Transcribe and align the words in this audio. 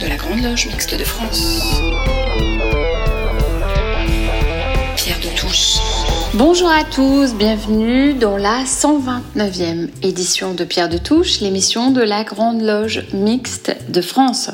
de 0.00 0.06
la 0.06 0.16
Grande 0.16 0.42
Loge 0.42 0.66
Mixte 0.66 0.96
de 0.96 1.04
France. 1.04 1.60
Pierre 4.96 5.18
de 5.18 5.36
Touche. 5.36 5.78
Bonjour 6.34 6.70
à 6.70 6.84
tous, 6.84 7.34
bienvenue 7.34 8.14
dans 8.14 8.36
la 8.36 8.64
129e 8.64 9.88
édition 10.02 10.54
de 10.54 10.64
Pierre 10.64 10.88
de 10.88 10.98
Touche, 10.98 11.40
l'émission 11.40 11.90
de 11.90 12.02
la 12.02 12.22
Grande 12.22 12.62
Loge 12.62 13.06
Mixte 13.12 13.76
de 13.88 14.00
France. 14.00 14.50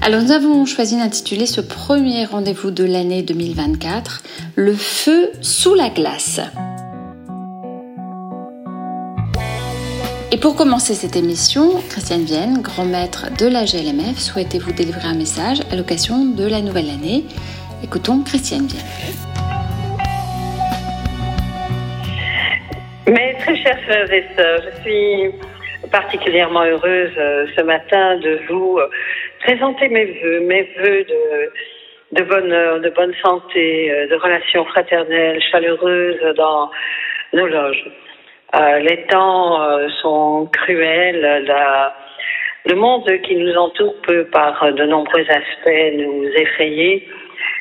Alors 0.00 0.22
nous 0.22 0.32
avons 0.32 0.64
choisi 0.64 0.96
d'intituler 0.96 1.46
ce 1.46 1.60
premier 1.60 2.24
rendez-vous 2.24 2.70
de 2.70 2.84
l'année 2.84 3.22
2024 3.22 4.22
Le 4.56 4.74
feu 4.74 5.30
sous 5.42 5.74
la 5.74 5.90
glace. 5.90 6.40
Pour 10.40 10.56
commencer 10.56 10.94
cette 10.94 11.16
émission, 11.16 11.80
Christiane 11.90 12.24
Vienne, 12.24 12.62
grand 12.62 12.86
maître 12.86 13.28
de 13.36 13.46
la 13.46 13.64
GLMF, 13.64 14.16
souhaitait 14.16 14.58
vous 14.58 14.72
délivrer 14.72 15.04
un 15.04 15.14
message 15.14 15.60
à 15.70 15.76
l'occasion 15.76 16.24
de 16.24 16.48
la 16.48 16.62
nouvelle 16.62 16.88
année? 16.88 17.24
Écoutons 17.84 18.24
Christiane 18.24 18.66
Vienne. 18.66 18.80
Mes 23.06 23.36
très 23.40 23.56
chers 23.56 23.80
frères 23.82 24.10
et 24.12 24.24
sœurs, 24.34 24.62
je 24.64 24.80
suis 24.80 25.90
particulièrement 25.90 26.64
heureuse 26.64 27.12
euh, 27.18 27.46
ce 27.54 27.62
matin 27.62 28.16
de 28.18 28.40
vous 28.48 28.78
euh, 28.78 28.88
présenter 29.40 29.88
mes 29.88 30.06
voeux, 30.06 30.40
mes 30.40 30.62
voeux 30.78 31.04
de, 31.04 32.18
de 32.18 32.22
bonheur, 32.22 32.80
de 32.80 32.88
bonne 32.90 33.14
santé, 33.22 33.90
euh, 33.90 34.08
de 34.08 34.14
relations 34.14 34.64
fraternelles, 34.64 35.42
chaleureuses 35.50 36.34
dans 36.36 36.70
nos 37.34 37.46
loges. 37.46 37.84
Euh, 38.54 38.78
les 38.80 39.04
temps 39.04 39.62
euh, 39.62 39.88
sont 40.02 40.48
cruels. 40.52 41.44
La, 41.46 41.94
le 42.66 42.74
monde 42.74 43.08
qui 43.22 43.36
nous 43.36 43.54
entoure 43.54 43.94
peut, 44.02 44.24
par 44.32 44.72
de 44.72 44.84
nombreux 44.84 45.24
aspects, 45.28 45.94
nous 45.94 46.24
effrayer. 46.34 47.08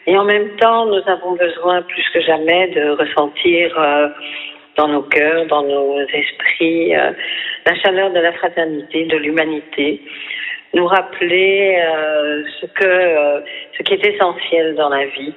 Et 0.07 0.17
en 0.17 0.23
même 0.23 0.55
temps, 0.57 0.87
nous 0.87 1.01
avons 1.07 1.33
besoin 1.33 1.83
plus 1.83 2.05
que 2.13 2.21
jamais 2.21 2.69
de 2.69 2.89
ressentir 2.89 3.79
euh, 3.79 4.09
dans 4.77 4.87
nos 4.87 5.03
cœurs, 5.03 5.45
dans 5.45 5.63
nos 5.63 5.99
esprits, 5.99 6.93
la 6.93 7.75
chaleur 7.83 8.11
de 8.11 8.19
la 8.19 8.31
fraternité, 8.33 9.05
de 9.05 9.17
l'humanité, 9.17 10.01
nous 10.73 10.85
rappeler 10.85 11.77
ce 12.61 12.65
que 12.67 13.43
ce 13.77 13.83
qui 13.83 13.93
est 13.95 14.05
essentiel 14.05 14.75
dans 14.75 14.87
la 14.87 15.05
vie, 15.05 15.33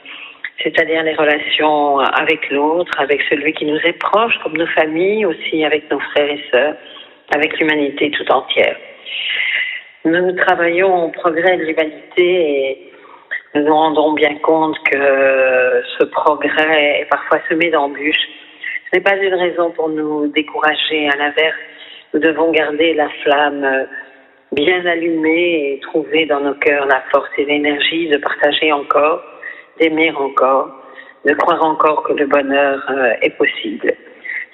c'est-à-dire 0.62 1.03
les 1.03 1.14
relations 1.14 1.98
avec 1.98 2.50
l'autre, 2.50 2.92
avec 2.98 3.20
celui 3.28 3.53
qui 3.53 3.64
nous 3.64 3.78
est 3.78 3.98
proche, 3.98 4.39
comme 4.42 4.56
nos 4.56 4.67
familles, 4.67 5.27
aussi 5.27 5.64
avec 5.64 5.91
nos 5.91 6.00
frères 6.00 6.31
et 6.31 6.45
sœurs, 6.50 6.75
avec 7.34 7.58
l'humanité 7.58 8.11
tout 8.11 8.31
entière. 8.31 8.77
Nous 10.05 10.33
travaillons 10.33 11.06
au 11.06 11.08
progrès 11.08 11.56
de 11.56 11.62
l'humanité 11.62 12.00
et 12.19 12.92
nous 13.55 13.64
nous 13.64 13.75
rendons 13.75 14.12
bien 14.12 14.34
compte 14.39 14.77
que 14.91 15.83
ce 15.98 16.05
progrès 16.05 17.00
est 17.00 17.08
parfois 17.11 17.39
semé 17.48 17.70
d'embûches. 17.70 18.28
Ce 18.91 18.97
n'est 18.98 19.03
pas 19.03 19.17
une 19.17 19.34
raison 19.34 19.70
pour 19.70 19.89
nous 19.89 20.27
décourager, 20.28 21.08
à 21.08 21.17
l'inverse, 21.17 21.56
nous 22.14 22.20
devons 22.20 22.50
garder 22.50 22.95
la 22.95 23.08
flamme 23.23 23.86
bien 24.53 24.84
allumée 24.84 25.75
et 25.75 25.80
trouver 25.80 26.27
dans 26.27 26.41
nos 26.41 26.55
cœurs 26.55 26.86
la 26.86 27.03
force 27.11 27.30
et 27.39 27.45
l'énergie 27.47 28.08
de 28.08 28.19
partager 28.19 28.70
encore 28.70 29.23
d'aimer 29.83 30.12
encore, 30.12 30.69
de 31.27 31.34
croire 31.34 31.62
encore 31.64 32.05
que 32.05 32.12
le 32.12 32.27
bonheur 32.27 32.78
euh, 32.91 33.14
est 33.20 33.36
possible. 33.36 33.92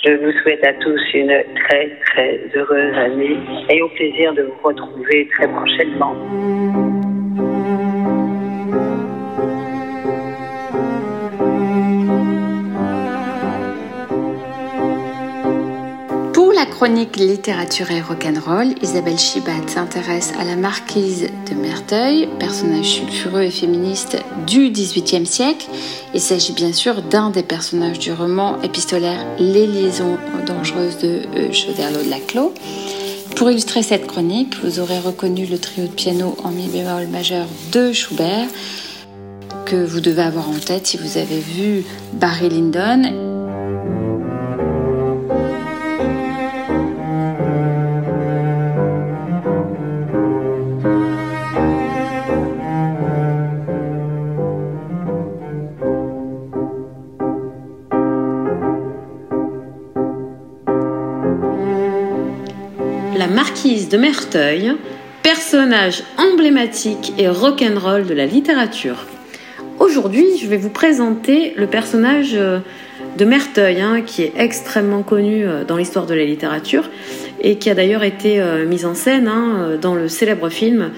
Je 0.05 0.13
vous 0.13 0.33
souhaite 0.41 0.67
à 0.67 0.73
tous 0.75 1.01
une 1.13 1.43
très 1.67 1.91
très 2.07 2.41
heureuse 2.55 2.97
année 2.97 3.37
et 3.69 3.83
au 3.83 3.89
plaisir 3.89 4.33
de 4.33 4.43
vous 4.43 4.69
retrouver 4.69 5.29
très 5.35 5.49
prochainement. 5.49 6.15
Chronique 16.79 17.17
littérature 17.17 17.91
et 17.91 18.01
rock'n'roll, 18.01 18.73
Isabelle 18.83 19.19
Chibat 19.19 19.67
s'intéresse 19.67 20.33
à 20.39 20.45
la 20.45 20.55
marquise 20.55 21.27
de 21.51 21.55
Merteuil, 21.57 22.29
personnage 22.39 22.85
sulfureux 22.85 23.43
et 23.43 23.51
féministe 23.51 24.17
du 24.47 24.71
XVIIIe 24.71 25.27
siècle. 25.27 25.67
Il 26.15 26.21
s'agit 26.21 26.53
bien 26.53 26.73
sûr 26.73 27.03
d'un 27.03 27.31
des 27.31 27.43
personnages 27.43 27.99
du 27.99 28.13
roman 28.13 28.63
épistolaire 28.63 29.27
Les 29.41 29.67
liaisons 29.67 30.19
dangereuses 30.47 30.99
de 30.99 31.23
euh, 31.35 31.53
Choderlos 31.53 32.05
de 32.05 32.11
Laclos. 32.11 32.55
Pour 33.35 33.51
illustrer 33.51 33.83
cette 33.83 34.07
chronique, 34.07 34.55
vous 34.63 34.79
aurez 34.79 35.01
reconnu 35.01 35.47
le 35.47 35.59
trio 35.59 35.89
de 35.89 35.93
piano 35.93 36.37
en 36.45 36.51
mi 36.51 36.69
bémol 36.69 37.09
majeur 37.09 37.47
de 37.73 37.93
Schubert 37.93 38.47
que 39.65 39.85
vous 39.85 39.99
devez 39.99 40.23
avoir 40.23 40.49
en 40.49 40.61
tête 40.61 40.87
si 40.87 40.97
vous 40.97 41.19
avez 41.19 41.41
vu 41.41 41.85
Barry 42.13 42.49
Lyndon 42.51 43.38
de 63.89 63.97
Merteuil, 63.97 64.73
personnage 65.23 66.03
emblématique 66.19 67.13
et 67.17 67.29
rock'n'roll 67.29 68.07
de 68.07 68.15
la 68.15 68.27
littérature. 68.27 69.07
Aujourd'hui, 69.79 70.27
je 70.41 70.47
vais 70.47 70.57
vous 70.57 70.69
présenter 70.69 71.55
le 71.57 71.67
personnage 71.67 72.33
euh, 72.35 72.59
de 73.17 73.25
Merteuil, 73.25 73.81
hein, 73.81 74.03
qui 74.03 74.23
est 74.23 74.33
extrêmement 74.37 75.03
connu 75.03 75.47
euh, 75.47 75.65
dans 75.65 75.77
l'histoire 75.77 76.07
de 76.07 76.15
la 76.15 76.25
littérature 76.25 76.91
et 77.41 77.57
qui 77.57 77.71
a 77.71 77.75
d'ailleurs 77.75 78.03
été 78.03 78.41
euh, 78.41 78.67
mis 78.67 78.85
en 78.85 78.95
scène 78.95 79.29
hein, 79.29 79.79
dans 79.81 79.95
le 79.95 80.09
célèbre 80.09 80.51
film 80.51 80.91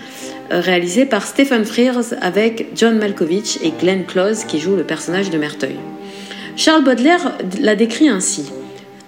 réalisé 0.50 1.06
par 1.06 1.25
Stephen 1.25 1.65
Frears 1.65 2.15
avec 2.21 2.69
John 2.75 2.99
Malkovich 2.99 3.59
et 3.62 3.73
Glenn 3.81 4.05
Close 4.05 4.45
qui 4.45 4.59
joue 4.59 4.75
le 4.75 4.83
personnage 4.83 5.31
de 5.31 5.39
Merteuil. 5.39 5.77
Charles 6.56 6.83
Baudelaire 6.83 7.37
l'a 7.61 7.77
décrit 7.77 8.09
ainsi 8.09 8.50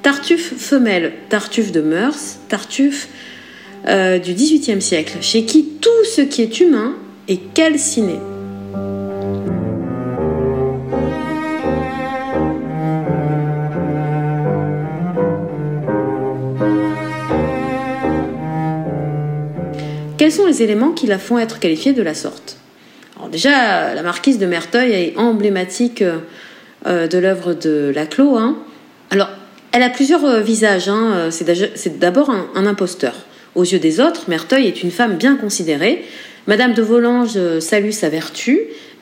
Tartuffe 0.03 0.55
femelle, 0.57 1.13
Tartuffe 1.29 1.73
de 1.73 1.81
mœurs, 1.81 2.39
Tartuffe 2.49 3.09
euh, 3.89 4.19
du 4.19 4.33
XVIIIe 4.33 4.81
siècle, 4.81 5.19
chez 5.21 5.45
qui 5.45 5.65
tout 5.81 6.05
ce 6.05 6.21
qui 6.21 6.43
est 6.43 6.61
humain 6.61 6.95
est 7.27 7.53
calciné. 7.53 8.15
Quels 20.17 20.31
sont 20.31 20.47
les 20.47 20.63
éléments 20.63 20.93
qui 20.93 21.09
la 21.09 21.19
font 21.19 21.41
être 21.41 21.59
qualifiée 21.59 21.93
de 21.93 22.03
la 22.03 22.15
sorte? 22.15 22.57
Alors 23.17 23.29
déjà, 23.29 23.95
la 23.95 24.03
marquise 24.03 24.39
de 24.39 24.47
Merteuil 24.47 24.93
est 24.93 25.17
emblématique 25.17 26.05
euh, 26.87 27.09
de 27.09 27.19
l'œuvre 27.19 27.55
de 27.55 27.91
Laclos. 27.93 28.37
Hein. 28.37 28.57
Alors, 29.11 29.31
elle 29.73 29.83
a 29.83 29.91
plusieurs 29.91 30.25
euh, 30.25 30.41
visages. 30.41 30.89
Hein. 30.89 31.31
C'est 31.31 31.99
d'abord 31.99 32.31
un 32.31 32.67
imposteur. 32.67 33.15
Aux 33.55 33.65
yeux 33.65 33.79
des 33.79 34.01
autres, 34.01 34.25
Merteuil 34.29 34.67
est 34.67 34.83
une 34.83 34.91
femme 34.91 35.17
bien 35.17 35.37
considérée. 35.37 36.05
Madame 36.47 36.73
de 36.73 36.83
Volanges 36.83 37.37
euh, 37.37 37.61
salue 37.61 37.91
sa 37.91 38.09
vertu 38.09 38.61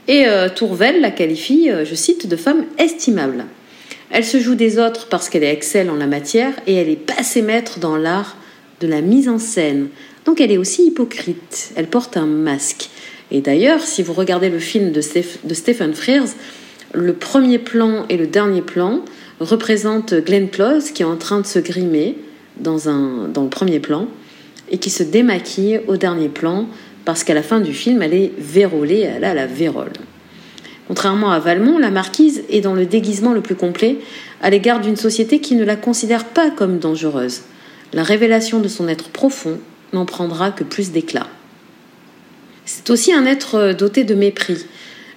et 0.08 0.26
euh, 0.26 0.48
Tourvel 0.48 1.00
la 1.00 1.12
qualifie, 1.12 1.70
euh, 1.70 1.84
je 1.84 1.94
cite, 1.94 2.26
de 2.26 2.36
femme 2.36 2.64
estimable. 2.78 3.44
Elle 4.10 4.24
se 4.24 4.40
joue 4.40 4.56
des 4.56 4.78
autres 4.78 5.06
parce 5.08 5.28
qu'elle 5.28 5.44
est 5.44 5.52
excelle 5.52 5.88
en 5.88 5.94
la 5.94 6.08
matière 6.08 6.52
et 6.66 6.74
elle 6.74 6.88
est 6.88 6.96
passée 6.96 7.42
maître 7.42 7.78
dans 7.78 7.96
l'art 7.96 8.36
de 8.80 8.88
la 8.88 9.02
mise 9.02 9.28
en 9.28 9.38
scène. 9.38 9.88
Donc 10.24 10.40
elle 10.40 10.50
est 10.50 10.58
aussi 10.58 10.86
hypocrite. 10.86 11.70
Elle 11.76 11.86
porte 11.86 12.16
un 12.16 12.26
masque. 12.26 12.90
Et 13.30 13.40
d'ailleurs, 13.40 13.82
si 13.82 14.02
vous 14.02 14.12
regardez 14.12 14.50
le 14.50 14.58
film 14.58 14.90
de, 14.90 15.00
Stephen 15.00 15.94
Frears, 15.94 16.30
le 16.92 17.12
premier 17.12 17.60
plan 17.60 18.04
et 18.08 18.16
le 18.16 18.26
dernier 18.26 18.62
plan 18.62 19.04
représentent 19.38 20.14
Glenn 20.14 20.50
Close 20.50 20.90
qui 20.90 21.02
est 21.02 21.06
en 21.06 21.16
train 21.16 21.40
de 21.40 21.46
se 21.46 21.60
grimer 21.60 22.16
dans, 22.58 22.88
un, 22.88 23.28
dans 23.28 23.44
le 23.44 23.48
premier 23.48 23.78
plan 23.78 24.08
et 24.70 24.78
qui 24.78 24.90
se 24.90 25.02
démaquille 25.02 25.80
au 25.88 25.96
dernier 25.96 26.28
plan 26.28 26.66
parce 27.04 27.24
qu'à 27.24 27.34
la 27.34 27.42
fin 27.42 27.60
du 27.60 27.72
film, 27.72 28.02
elle 28.02 28.14
est 28.14 28.32
vérolée, 28.38 29.00
elle 29.00 29.24
a 29.24 29.34
la 29.34 29.46
vérole. 29.46 29.92
Contrairement 30.86 31.30
à 31.30 31.38
Valmont, 31.38 31.78
la 31.78 31.90
marquise 31.90 32.42
est 32.50 32.60
dans 32.60 32.74
le 32.74 32.86
déguisement 32.86 33.32
le 33.32 33.40
plus 33.40 33.54
complet 33.54 33.98
à 34.42 34.50
l'égard 34.50 34.80
d'une 34.80 34.96
société 34.96 35.40
qui 35.40 35.54
ne 35.54 35.64
la 35.64 35.76
considère 35.76 36.24
pas 36.24 36.50
comme 36.50 36.78
dangereuse. 36.78 37.42
La 37.92 38.02
révélation 38.02 38.60
de 38.60 38.68
son 38.68 38.88
être 38.88 39.08
profond 39.08 39.58
n'en 39.92 40.04
prendra 40.04 40.50
que 40.50 40.64
plus 40.64 40.90
d'éclat. 40.90 41.26
C'est 42.64 42.90
aussi 42.90 43.12
un 43.12 43.26
être 43.26 43.72
doté 43.72 44.04
de 44.04 44.14
mépris. 44.14 44.66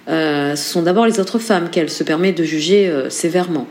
Euh, 0.08 0.56
ce 0.56 0.72
sont 0.72 0.82
d'abord 0.82 1.06
les 1.06 1.20
autres 1.20 1.38
femmes 1.38 1.70
qu'elle 1.70 1.90
se 1.90 2.04
permet 2.04 2.32
de 2.32 2.44
juger 2.44 2.88
euh, 2.88 3.08
sévèrement. 3.10 3.66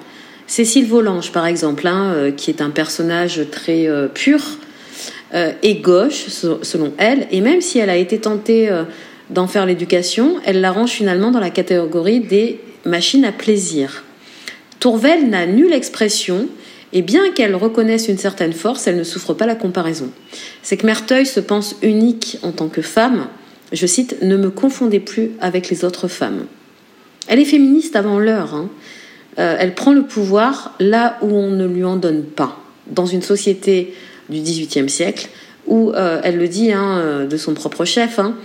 Cécile 0.47 0.87
Volange, 0.87 1.31
par 1.31 1.45
exemple, 1.45 1.87
hein, 1.87 2.13
euh, 2.13 2.31
qui 2.31 2.49
est 2.49 2.61
un 2.61 2.69
personnage 2.69 3.41
très 3.51 3.87
pur, 4.13 4.39
euh, 4.39 4.55
est 5.33 5.81
gauche, 5.81 6.27
selon 6.27 6.93
elle, 6.97 7.27
et 7.31 7.41
même 7.41 7.61
si 7.61 7.79
elle 7.79 7.89
a 7.89 7.97
été 7.97 8.19
tentée 8.19 8.69
euh, 8.69 8.83
d'en 9.29 9.47
faire 9.47 9.65
l'éducation, 9.65 10.35
elle 10.45 10.61
la 10.61 10.71
range 10.71 10.91
finalement 10.91 11.31
dans 11.31 11.39
la 11.39 11.49
catégorie 11.49 12.19
des 12.19 12.59
machines 12.85 13.25
à 13.25 13.31
plaisir. 13.31 14.03
Tourvel 14.79 15.29
n'a 15.29 15.47
nulle 15.47 15.73
expression, 15.73 16.47
et 16.91 17.01
bien 17.01 17.31
qu'elle 17.31 17.55
reconnaisse 17.55 18.07
une 18.07 18.19
certaine 18.19 18.53
force, 18.53 18.85
elle 18.85 18.97
ne 18.97 19.03
souffre 19.03 19.33
pas 19.33 19.47
la 19.47 19.55
comparaison. 19.55 20.11
C'est 20.61 20.77
que 20.77 20.85
Merteuil 20.85 21.25
se 21.25 21.39
pense 21.39 21.77
unique 21.81 22.37
en 22.43 22.51
tant 22.51 22.67
que 22.67 22.83
femme. 22.83 23.27
Je 23.71 23.87
cite 23.87 24.21
Ne 24.21 24.37
me 24.37 24.51
confondez 24.51 24.99
plus 24.99 25.31
avec 25.41 25.69
les 25.69 25.83
autres 25.83 26.07
femmes. 26.07 26.45
Elle 27.27 27.39
est 27.39 27.45
féministe 27.45 27.95
avant 27.95 28.19
l'heure. 28.19 28.53
Hein. 28.53 28.69
Euh, 29.39 29.55
elle 29.57 29.73
prend 29.73 29.93
le 29.93 30.03
pouvoir 30.03 30.75
là 30.79 31.17
où 31.23 31.33
on 31.33 31.49
ne 31.49 31.65
lui 31.65 31.83
en 31.83 31.95
donne 31.95 32.23
pas. 32.23 32.59
Dans 32.85 33.07
une 33.07 33.23
société 33.23 33.95
du 34.29 34.39
XVIIIe 34.39 34.89
siècle, 34.89 35.29
où 35.67 35.91
euh, 35.91 36.19
elle 36.23 36.37
le 36.37 36.47
dit 36.47 36.71
hein, 36.71 36.99
euh, 36.99 37.25
de 37.25 37.37
son 37.37 37.53
propre 37.53 37.85
chef, 37.85 38.19
hein, 38.19 38.35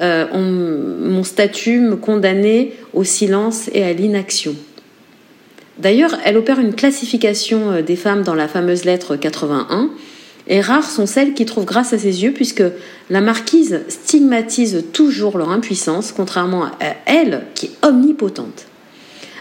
mon 0.00 1.24
statut 1.24 1.80
me 1.80 1.96
condamnait 1.96 2.72
au 2.92 3.04
silence 3.04 3.70
et 3.72 3.82
à 3.82 3.92
l'inaction. 3.92 4.54
D'ailleurs, 5.78 6.16
elle 6.24 6.36
opère 6.36 6.58
une 6.58 6.74
classification 6.74 7.82
des 7.82 7.96
femmes 7.96 8.22
dans 8.22 8.34
la 8.34 8.48
fameuse 8.48 8.84
lettre 8.84 9.16
81, 9.16 9.90
et 10.48 10.60
rares 10.60 10.88
sont 10.88 11.06
celles 11.06 11.34
qui 11.34 11.44
trouvent 11.44 11.64
grâce 11.64 11.92
à 11.92 11.98
ses 11.98 12.22
yeux, 12.22 12.32
puisque 12.32 12.62
la 13.10 13.20
marquise 13.20 13.80
stigmatise 13.88 14.84
toujours 14.92 15.38
leur 15.38 15.50
impuissance, 15.50 16.12
contrairement 16.12 16.64
à 16.64 16.70
elle 17.06 17.42
qui 17.54 17.66
est 17.66 17.86
omnipotente. 17.86 18.66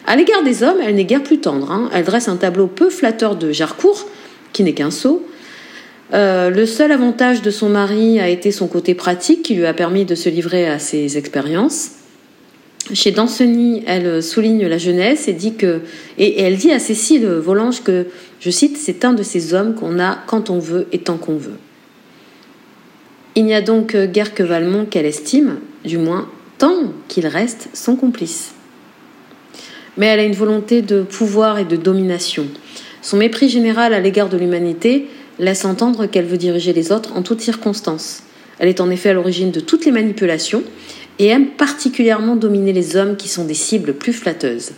À 0.07 0.15
l'égard 0.15 0.43
des 0.43 0.63
hommes, 0.63 0.77
elle 0.83 0.95
n'est 0.95 1.05
guère 1.05 1.23
plus 1.23 1.39
tendre. 1.39 1.71
Hein. 1.71 1.89
Elle 1.93 2.05
dresse 2.05 2.27
un 2.27 2.37
tableau 2.37 2.67
peu 2.67 2.89
flatteur 2.89 3.35
de 3.35 3.51
Jarcourt, 3.51 4.07
qui 4.53 4.63
n'est 4.63 4.73
qu'un 4.73 4.91
sot. 4.91 5.25
Euh, 6.13 6.49
le 6.49 6.65
seul 6.65 6.91
avantage 6.91 7.41
de 7.41 7.49
son 7.49 7.69
mari 7.69 8.19
a 8.19 8.29
été 8.29 8.51
son 8.51 8.67
côté 8.67 8.93
pratique, 8.93 9.43
qui 9.43 9.55
lui 9.55 9.65
a 9.65 9.73
permis 9.73 10.05
de 10.05 10.15
se 10.15 10.29
livrer 10.29 10.67
à 10.67 10.79
ses 10.79 11.17
expériences. 11.17 11.91
Chez 12.93 13.11
Danceny, 13.11 13.83
elle 13.87 14.21
souligne 14.21 14.67
la 14.67 14.77
jeunesse 14.77 15.27
et 15.27 15.33
dit 15.33 15.55
que, 15.55 15.81
elle 16.19 16.55
dit 16.57 16.71
à 16.71 16.77
Cécile 16.77 17.25
Volange 17.25 17.81
que, 17.81 18.05
je 18.39 18.49
cite, 18.51 18.77
c'est 18.77 19.03
un 19.05 19.13
de 19.13 19.23
ces 19.23 19.55
hommes 19.55 19.73
qu'on 19.73 19.99
a 19.99 20.19
quand 20.27 20.51
on 20.51 20.59
veut 20.59 20.85
et 20.91 20.99
tant 20.99 21.17
qu'on 21.17 21.37
veut. 21.37 21.57
Il 23.33 23.45
n'y 23.45 23.55
a 23.55 23.61
donc 23.61 23.95
guère 23.95 24.35
que 24.35 24.43
Valmont 24.43 24.85
qu'elle 24.85 25.07
estime, 25.07 25.57
du 25.83 25.97
moins 25.97 26.29
tant 26.59 26.93
qu'il 27.07 27.25
reste 27.25 27.69
son 27.73 27.95
complice 27.95 28.55
mais 29.97 30.07
elle 30.07 30.19
a 30.19 30.23
une 30.23 30.33
volonté 30.33 30.81
de 30.81 31.01
pouvoir 31.01 31.59
et 31.59 31.65
de 31.65 31.75
domination. 31.75 32.47
Son 33.01 33.17
mépris 33.17 33.49
général 33.49 33.93
à 33.93 33.99
l'égard 33.99 34.29
de 34.29 34.37
l'humanité 34.37 35.07
laisse 35.39 35.65
entendre 35.65 36.05
qu'elle 36.05 36.25
veut 36.25 36.37
diriger 36.37 36.73
les 36.73 36.91
autres 36.91 37.13
en 37.15 37.21
toutes 37.21 37.41
circonstances. 37.41 38.23
Elle 38.59 38.69
est 38.69 38.81
en 38.81 38.89
effet 38.89 39.09
à 39.09 39.13
l'origine 39.13 39.51
de 39.51 39.59
toutes 39.59 39.85
les 39.85 39.91
manipulations 39.91 40.63
et 41.19 41.27
aime 41.27 41.47
particulièrement 41.47 42.35
dominer 42.35 42.73
les 42.73 42.95
hommes 42.95 43.17
qui 43.17 43.27
sont 43.27 43.45
des 43.45 43.53
cibles 43.53 43.93
plus 43.93 44.13
flatteuses. 44.13 44.71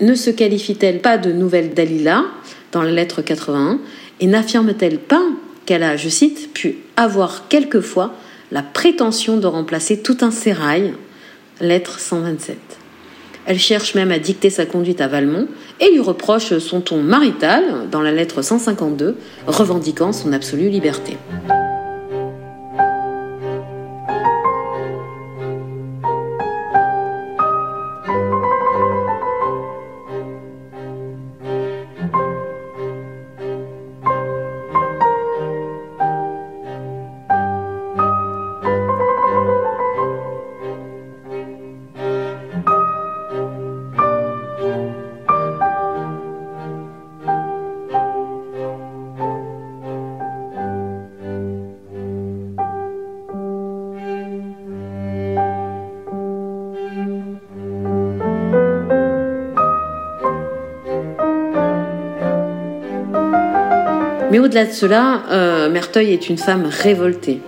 Ne 0.00 0.14
se 0.14 0.30
qualifie-t-elle 0.30 1.00
pas 1.00 1.18
de 1.18 1.32
nouvelle 1.32 1.74
Dalila 1.74 2.24
dans 2.72 2.82
la 2.82 2.90
lettre 2.90 3.22
81 3.22 3.78
et 4.20 4.26
n'affirme-t-elle 4.26 4.98
pas 4.98 5.22
qu'elle 5.66 5.82
a, 5.82 5.96
je 5.96 6.08
cite, 6.08 6.52
pu 6.52 6.78
avoir 6.96 7.48
quelquefois 7.48 8.14
la 8.50 8.62
prétention 8.62 9.36
de 9.36 9.46
remplacer 9.46 10.00
tout 10.00 10.18
un 10.22 10.30
sérail? 10.30 10.94
Lettre 11.60 12.00
127. 12.00 12.79
Elle 13.50 13.58
cherche 13.58 13.96
même 13.96 14.12
à 14.12 14.20
dicter 14.20 14.48
sa 14.48 14.64
conduite 14.64 15.00
à 15.00 15.08
Valmont 15.08 15.48
et 15.80 15.90
lui 15.90 15.98
reproche 15.98 16.56
son 16.58 16.80
ton 16.80 17.02
marital 17.02 17.64
dans 17.90 18.00
la 18.00 18.12
lettre 18.12 18.42
152, 18.42 19.16
revendiquant 19.48 20.12
son 20.12 20.32
absolue 20.32 20.68
liberté. 20.68 21.16
Mais 64.30 64.38
au-delà 64.38 64.64
de 64.64 64.72
cela, 64.72 65.22
euh, 65.30 65.68
Merteuil 65.68 66.12
est 66.12 66.28
une 66.28 66.38
femme 66.38 66.66
révoltée. 66.66 67.40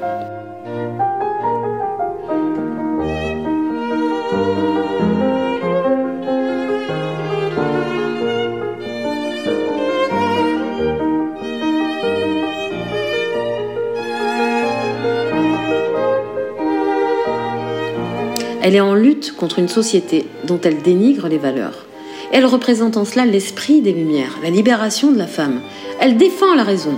Elle 18.65 18.77
est 18.77 18.81
en 18.81 18.95
lutte 18.95 19.37
contre 19.37 19.59
une 19.59 19.69
société 19.69 20.27
dont 20.45 20.61
elle 20.65 20.83
dénigre 20.83 21.29
les 21.29 21.39
valeurs. 21.39 21.87
Elle 22.33 22.47
représente 22.47 22.97
en 22.97 23.05
cela 23.05 23.27
l'esprit 23.27 23.83
des 23.83 23.93
Lumières, 23.93 24.39
la 24.43 24.51
libération 24.51 25.13
de 25.13 25.19
la 25.19 25.27
femme. 25.27 25.61
Elle 26.03 26.17
défend 26.17 26.57
la 26.57 26.65
raison. 26.65 26.97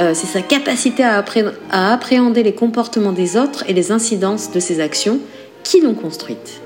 Euh, 0.00 0.10
c'est 0.12 0.26
sa 0.26 0.42
capacité 0.42 1.04
à, 1.04 1.24
appréhender 1.70 2.42
les 2.42 2.52
comportements 2.52 3.12
des 3.12 3.36
autres 3.36 3.62
et 3.68 3.72
les 3.72 3.92
incidences 3.92 4.50
de 4.50 4.58
ses 4.58 4.80
actions 4.80 5.20
qui 5.62 5.80
l'ont 5.80 5.94
construite. 5.94 6.60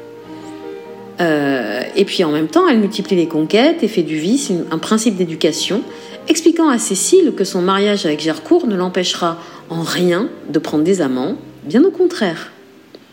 Euh, 1.21 1.83
et 1.95 2.07
puis 2.07 2.25
en 2.25 2.33
même 2.33 2.49
temps, 2.49 2.67
elle 2.67 2.79
multiplie 2.79 3.17
les 3.17 3.29
conquêtes 3.29 3.83
et 3.83 3.89
fait 3.89 4.03
du 4.03 4.17
vice 4.17 4.51
un 4.71 4.79
principe 4.79 5.17
d'éducation, 5.17 5.83
expliquant 6.27 6.71
à 6.71 6.79
Cécile 6.79 7.35
que 7.37 7.45
son 7.45 7.61
mariage 7.61 8.07
avec 8.07 8.21
Gercourt 8.21 8.67
ne 8.67 8.77
l'empêchera 8.77 9.37
en 9.69 9.83
rien 9.83 10.31
de 10.49 10.59
prendre 10.59 10.85
des 10.85 11.03
amants, 11.03 11.37
bien 11.65 11.85
au 11.85 11.91
contraire. 11.91 12.51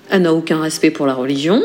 Elle 0.09 0.21
n'a 0.21 0.33
aucun 0.33 0.61
respect 0.61 0.91
pour 0.91 1.05
la 1.05 1.13
religion, 1.13 1.61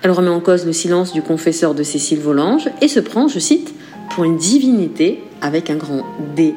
elle 0.00 0.10
remet 0.10 0.30
en 0.30 0.40
cause 0.40 0.64
le 0.64 0.72
silence 0.72 1.12
du 1.12 1.20
confesseur 1.20 1.74
de 1.74 1.82
Cécile 1.82 2.20
Volange 2.20 2.70
et 2.80 2.88
se 2.88 3.00
prend, 3.00 3.28
je 3.28 3.38
cite, 3.38 3.74
pour 4.14 4.24
une 4.24 4.36
divinité 4.36 5.22
avec 5.40 5.70
un 5.70 5.76
grand 5.76 6.04
D. 6.36 6.54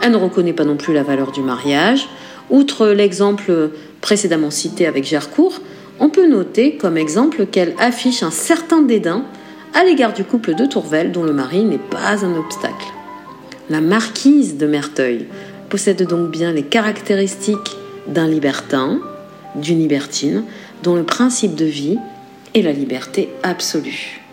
Elle 0.00 0.12
ne 0.12 0.16
reconnaît 0.16 0.52
pas 0.52 0.64
non 0.64 0.76
plus 0.76 0.94
la 0.94 1.02
valeur 1.02 1.30
du 1.30 1.40
mariage. 1.40 2.08
Outre 2.50 2.88
l'exemple 2.88 3.70
précédemment 4.00 4.50
cité 4.50 4.86
avec 4.86 5.04
Gercourt, 5.04 5.60
on 6.00 6.08
peut 6.08 6.26
noter 6.26 6.76
comme 6.76 6.96
exemple 6.96 7.46
qu'elle 7.46 7.74
affiche 7.78 8.22
un 8.22 8.30
certain 8.30 8.82
dédain 8.82 9.24
à 9.74 9.84
l'égard 9.84 10.12
du 10.12 10.24
couple 10.24 10.54
de 10.54 10.66
Tourvel 10.66 11.12
dont 11.12 11.24
le 11.24 11.32
mari 11.32 11.64
n'est 11.64 11.78
pas 11.78 12.24
un 12.24 12.36
obstacle. 12.36 12.86
La 13.70 13.80
marquise 13.80 14.56
de 14.56 14.66
Merteuil 14.66 15.26
possède 15.68 16.06
donc 16.06 16.30
bien 16.30 16.52
les 16.52 16.62
caractéristiques 16.62 17.76
d'un 18.06 18.26
libertin, 18.26 19.00
d'une 19.54 19.78
libertine, 19.78 20.44
dont 20.82 20.96
le 20.96 21.04
principe 21.04 21.54
de 21.54 21.64
vie 21.64 21.98
et 22.52 22.62
la 22.62 22.72
liberté 22.72 23.30
absolue. 23.42 24.23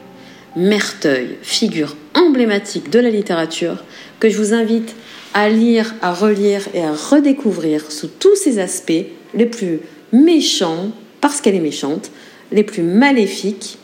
Merteuil, 0.55 1.37
figure 1.41 1.95
emblématique 2.13 2.89
de 2.89 2.99
la 2.99 3.09
littérature, 3.09 3.83
que 4.19 4.29
je 4.29 4.37
vous 4.37 4.53
invite 4.53 4.95
à 5.33 5.49
lire, 5.49 5.95
à 6.01 6.13
relire 6.13 6.67
et 6.73 6.83
à 6.83 6.91
redécouvrir 6.91 7.89
sous 7.89 8.07
tous 8.07 8.35
ses 8.35 8.59
aspects 8.59 9.05
les 9.33 9.45
plus 9.45 9.79
méchants, 10.11 10.91
parce 11.21 11.39
qu'elle 11.39 11.55
est 11.55 11.61
méchante, 11.61 12.11
les 12.51 12.63
plus 12.63 12.83
maléfiques. 12.83 13.77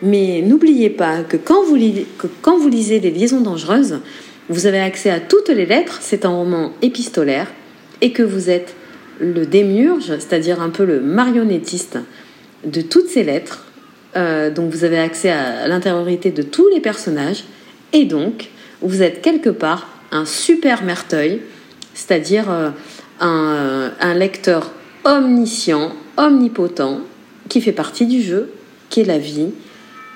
Mais 0.00 0.42
n'oubliez 0.42 0.90
pas 0.90 1.22
que 1.22 1.36
quand, 1.36 1.64
vous 1.64 1.74
lisez, 1.74 2.06
que 2.18 2.28
Les 3.02 3.10
Liaisons 3.10 3.40
dangereuses, 3.40 3.98
vous 4.48 4.66
avez 4.66 4.80
accès 4.80 5.10
à 5.10 5.18
toutes 5.18 5.48
les 5.48 5.66
lettres, 5.66 5.98
c'est 6.02 6.24
un 6.24 6.30
roman 6.30 6.72
épistolaire, 6.82 7.50
et 8.00 8.12
que 8.12 8.22
vous 8.22 8.48
êtes 8.48 8.74
le 9.18 9.44
démiurge, 9.44 10.18
c'est-à-dire 10.18 10.60
un 10.60 10.70
peu 10.70 10.84
le 10.84 11.00
marionnettiste 11.00 11.98
de 12.64 12.80
toutes 12.80 13.08
ces 13.08 13.24
lettres, 13.24 13.66
euh, 14.16 14.50
donc 14.50 14.70
vous 14.70 14.84
avez 14.84 14.98
accès 14.98 15.30
à 15.30 15.66
l'intériorité 15.68 16.30
de 16.30 16.42
tous 16.42 16.68
les 16.68 16.80
personnages. 16.80 17.44
Et 17.92 18.04
donc, 18.04 18.48
vous 18.80 19.02
êtes 19.02 19.22
quelque 19.22 19.50
part 19.50 19.88
un 20.10 20.24
super 20.24 20.82
merteuil, 20.82 21.40
c'est-à-dire 21.94 22.46
euh, 22.50 22.70
un, 23.20 24.14
lecteur 24.14 24.72
omniscient, 25.04 25.92
omnipotent, 26.16 27.00
qui 27.48 27.60
fait 27.60 27.72
partie 27.72 28.06
du 28.06 28.22
jeu, 28.22 28.50
qui 28.90 29.00
est 29.00 29.04
la 29.04 29.18
vie, 29.18 29.50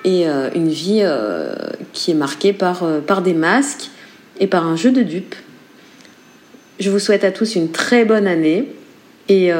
et 0.03 0.27
euh, 0.27 0.49
une 0.55 0.69
vie 0.69 1.03
qui 1.93 2.11
est 2.11 2.15
marquée 2.15 2.53
par, 2.53 2.83
des 3.23 3.33
masques 3.33 3.89
et 4.39 4.47
par 4.47 4.67
un 4.67 4.75
jeu 4.75 4.91
de 4.91 5.01
dupes. 5.01 5.35
Je 6.79 6.91
vous 6.91 6.99
souhaite 6.99 7.23
à 7.23 7.31
tous 7.31 7.55
une 7.55 7.71
très 7.71 8.05
bonne 8.05 8.27
année, 8.27 8.71
et 9.29 9.51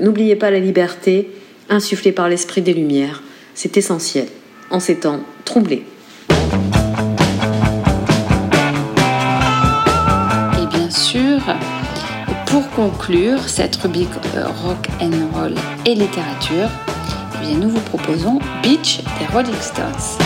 n'oubliez 0.00 0.36
pas 0.36 0.50
la 0.50 0.60
liberté, 0.60 1.30
insufflé 1.70 2.12
par 2.12 2.28
l'esprit 2.28 2.62
des 2.62 2.74
Lumières. 2.74 3.22
C'est 3.60 3.76
essentiel 3.76 4.28
en 4.70 4.78
ces 4.78 5.00
temps 5.00 5.18
troublés. 5.44 5.84
Et 10.62 10.66
bien 10.68 10.88
sûr, 10.88 11.40
pour 12.46 12.70
conclure 12.70 13.48
cette 13.48 13.74
rubrique 13.74 14.06
euh, 14.36 14.46
rock 14.62 14.86
and 15.00 15.10
roll 15.34 15.56
et 15.84 15.96
littérature, 15.96 16.68
eh 17.34 17.46
bien 17.46 17.58
nous 17.58 17.70
vous 17.70 17.80
proposons 17.80 18.38
Beach 18.62 19.00
des 19.18 19.26
Rolling 19.34 19.60
Stones. 19.60 20.18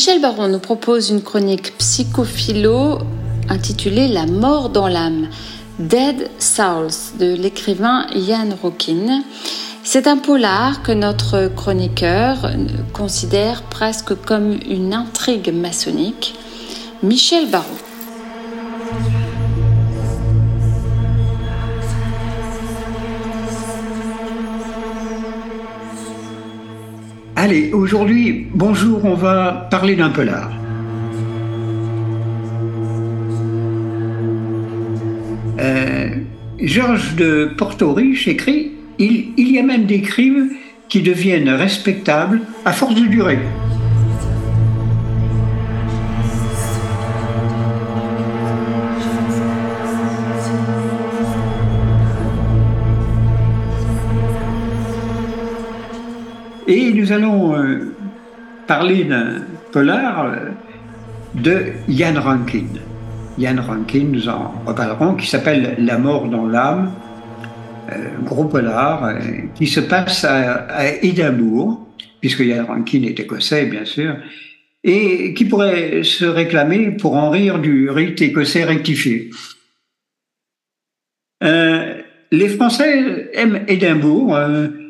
Michel 0.00 0.22
Baron 0.22 0.48
nous 0.48 0.60
propose 0.60 1.10
une 1.10 1.20
chronique 1.20 1.76
psychophilo 1.76 3.00
intitulée 3.50 4.08
La 4.08 4.24
mort 4.24 4.70
dans 4.70 4.88
l'âme, 4.88 5.28
Dead 5.78 6.30
Souls, 6.38 7.18
de 7.18 7.34
l'écrivain 7.34 8.06
Ian 8.14 8.48
Rockin. 8.62 9.22
C'est 9.82 10.06
un 10.06 10.16
polar 10.16 10.82
que 10.82 10.92
notre 10.92 11.48
chroniqueur 11.54 12.50
considère 12.94 13.62
presque 13.64 14.14
comme 14.14 14.58
une 14.66 14.94
intrigue 14.94 15.52
maçonnique. 15.52 16.34
Michel 17.02 17.50
Baron. 17.50 17.89
Allez, 27.42 27.72
aujourd'hui, 27.72 28.48
bonjour, 28.52 29.02
on 29.06 29.14
va 29.14 29.66
parler 29.70 29.96
d'un 29.96 30.10
polar. 30.10 30.52
Euh, 35.58 36.16
Georges 36.58 37.14
de 37.16 37.50
Porto 37.56 37.94
Riche 37.94 38.28
écrit 38.28 38.72
il, 38.98 39.32
y 39.38 39.58
a 39.58 39.62
même 39.62 39.86
des 39.86 40.02
crimes 40.02 40.50
qui 40.90 41.00
deviennent 41.00 41.48
respectables 41.48 42.42
à 42.66 42.72
force 42.72 42.94
de 42.94 43.06
durer. 43.06 43.38
Nous 57.10 57.16
allons 57.16 57.56
euh, 57.56 57.92
parler 58.68 59.02
d'un 59.02 59.42
polar 59.72 60.26
euh, 60.26 60.36
de 61.34 61.72
Ian 61.88 62.20
Rankin. 62.20 62.66
Ian 63.36 63.60
Rankin, 63.60 64.04
nous 64.12 64.28
en 64.28 64.54
reparlerons, 64.64 65.16
qui 65.16 65.26
s'appelle 65.26 65.74
La 65.78 65.98
mort 65.98 66.28
dans 66.28 66.46
l'âme, 66.46 66.92
gros 68.24 68.44
polar, 68.44 69.14
qui 69.56 69.66
se 69.66 69.80
passe 69.80 70.24
à, 70.24 70.94
Édimbourg, 71.02 71.84
puisque 72.20 72.40
Ian 72.40 72.66
Rankin 72.66 73.02
est 73.02 73.18
écossais, 73.18 73.66
bien 73.66 73.84
sûr, 73.84 74.14
et 74.84 75.34
qui 75.34 75.46
pourrait 75.46 76.02
se 76.04 76.24
réclamer 76.24 76.92
pour 76.92 77.16
en 77.16 77.30
rire 77.30 77.58
du 77.58 77.90
rite 77.90 78.22
écossais 78.22 78.64
rectifié. 78.64 79.30
les 81.42 82.48
Français 82.50 83.30
aiment 83.32 83.64
Édimbourg 83.66 84.38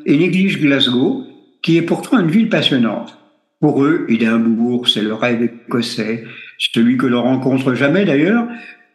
et 0.05 0.17
négligent 0.17 0.59
Glasgow, 0.59 1.30
qui 1.61 1.77
est 1.77 1.81
pourtant 1.81 2.19
une 2.19 2.31
ville 2.31 2.49
passionnante. 2.49 3.17
Pour 3.59 3.83
eux, 3.83 4.05
Édimbourg, 4.09 4.87
c'est 4.87 5.03
le 5.03 5.13
rêve 5.13 5.43
écossais, 5.43 6.23
celui 6.57 6.97
que 6.97 7.05
l'on 7.05 7.21
rencontre 7.21 7.75
jamais 7.75 8.05
d'ailleurs, 8.05 8.47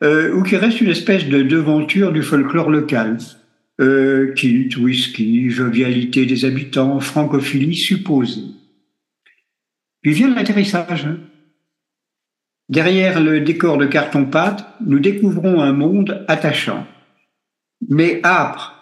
euh, 0.02 0.32
ou 0.34 0.42
qui 0.42 0.56
reste 0.56 0.80
une 0.80 0.90
espèce 0.90 1.26
de 1.26 1.42
devanture 1.42 2.12
du 2.12 2.22
folklore 2.22 2.70
local. 2.70 3.18
Euh, 3.80 4.34
whisky, 4.78 5.50
jovialité 5.50 6.26
des 6.26 6.44
habitants, 6.44 6.98
francophilie 6.98 7.76
supposée. 7.76 8.42
Puis 10.02 10.12
vient 10.12 10.34
l'atterrissage. 10.34 11.06
Derrière 12.68 13.20
le 13.20 13.40
décor 13.40 13.76
de 13.76 13.86
carton-pâte, 13.86 14.66
nous 14.84 14.98
découvrons 14.98 15.60
un 15.60 15.72
monde 15.72 16.24
attachant, 16.26 16.86
mais 17.88 18.20
âpre, 18.24 18.80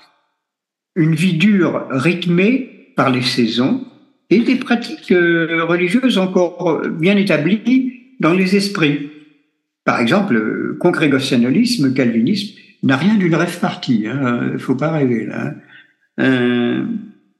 une 0.96 1.14
vie 1.14 1.34
dure, 1.34 1.86
rythmée 1.90 2.73
par 2.96 3.10
les 3.10 3.22
saisons 3.22 3.84
et 4.30 4.40
des 4.40 4.56
pratiques 4.56 5.12
euh, 5.12 5.64
religieuses 5.64 6.18
encore 6.18 6.80
bien 6.88 7.16
établies 7.16 7.92
dans 8.20 8.32
les 8.32 8.56
esprits. 8.56 9.10
Par 9.84 10.00
exemple, 10.00 10.34
le 10.34 10.76
congrégationalisme, 10.80 11.92
calvinisme, 11.92 12.56
n'a 12.82 12.96
rien 12.96 13.16
d'une 13.16 13.34
rêve 13.34 13.60
partie. 13.60 14.02
Il 14.02 14.08
hein, 14.08 14.50
ne 14.52 14.58
faut 14.58 14.74
pas 14.76 14.92
rêver 14.92 15.26
là. 15.26 15.46
Hein. 15.46 15.54
Euh, 16.20 16.84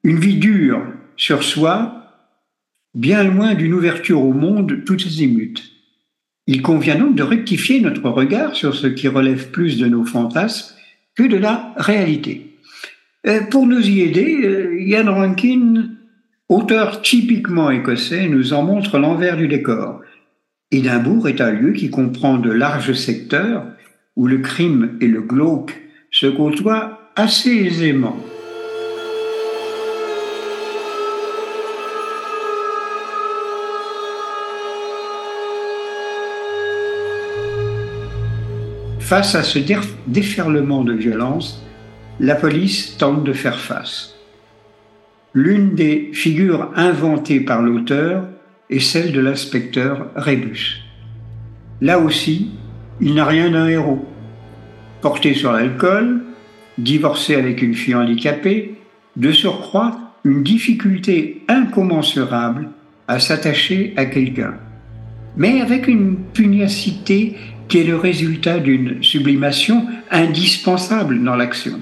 une 0.03 0.19
vie 0.19 0.37
dure 0.37 0.83
sur 1.17 1.43
soi, 1.43 2.11
bien 2.95 3.23
loin 3.25 3.55
d'une 3.55 3.73
ouverture 3.73 4.23
au 4.23 4.33
monde 4.33 4.85
toutes 4.85 5.07
azimuts. 5.07 5.55
Il 6.47 6.61
convient 6.61 6.97
donc 6.97 7.15
de 7.15 7.23
rectifier 7.23 7.81
notre 7.81 8.09
regard 8.11 8.55
sur 8.55 8.75
ce 8.75 8.87
qui 8.87 9.09
relève 9.09 9.51
plus 9.51 9.79
de 9.79 9.87
nos 9.87 10.05
fantasmes 10.05 10.75
que 11.15 11.23
de 11.23 11.37
la 11.37 11.73
réalité. 11.77 12.54
Euh, 13.27 13.41
pour 13.41 13.67
nous 13.67 13.81
y 13.81 14.03
aider, 14.03 14.77
Ian 14.81 15.07
euh, 15.07 15.13
Rankin, 15.13 15.87
auteur 16.51 17.01
typiquement 17.01 17.71
écossais, 17.71 18.29
nous 18.29 18.53
en 18.53 18.63
montre 18.63 18.99
l'envers 18.99 19.39
du 19.39 19.49
décor. 19.49 20.03
Édimbourg 20.71 21.27
est 21.29 21.41
un 21.41 21.51
lieu 21.51 21.73
qui 21.73 21.89
comprend 21.89 22.37
de 22.37 22.51
larges 22.51 22.93
secteurs 22.93 23.65
où 24.15 24.27
le 24.27 24.39
crime 24.39 24.99
et 25.01 25.07
le 25.07 25.23
glauque 25.23 25.75
se 26.11 26.27
côtoient 26.27 27.13
assez 27.17 27.51
aisément. 27.51 28.17
Face 38.99 39.35
à 39.35 39.43
ce 39.43 39.59
déferlement 40.07 40.85
de 40.85 40.93
violence, 40.93 41.65
la 42.21 42.35
police 42.35 42.97
tente 42.97 43.25
de 43.25 43.33
faire 43.33 43.59
face. 43.59 44.15
L'une 45.35 45.75
des 45.75 46.11
figures 46.13 46.71
inventées 46.77 47.41
par 47.41 47.61
l'auteur 47.61 48.29
est 48.71 48.79
celle 48.81 49.13
de 49.13 49.21
l'inspecteur 49.21 50.11
Rébus. 50.15 50.83
Là 51.81 51.99
aussi, 51.99 52.51
il 53.01 53.15
n'a 53.15 53.25
rien 53.25 53.51
d'un 53.51 53.67
héros. 53.67 54.07
Porté 55.01 55.35
sur 55.35 55.53
l'alcool, 55.53 56.23
divorcé 56.79 57.35
avec 57.35 57.63
une 57.63 57.75
fille 57.75 57.97
handicapée, 57.97 58.75
de 59.17 59.33
surcroît 59.33 59.99
une 60.25 60.43
difficulté 60.43 61.43
incommensurable 61.49 62.69
à 63.09 63.19
s'attacher 63.19 63.93
à 63.97 64.07
quelqu'un, 64.07 64.55
mais 65.37 65.61
avec 65.61 65.89
une 65.89 66.17
pugnacité 66.33 67.37
qui 67.69 67.79
est 67.79 67.85
le 67.85 67.97
résultat 67.97 68.61
d'une 68.61 69.03
sublimation 69.03 69.87
indispensable 70.11 71.23
dans 71.23 71.37
l'action. 71.37 71.81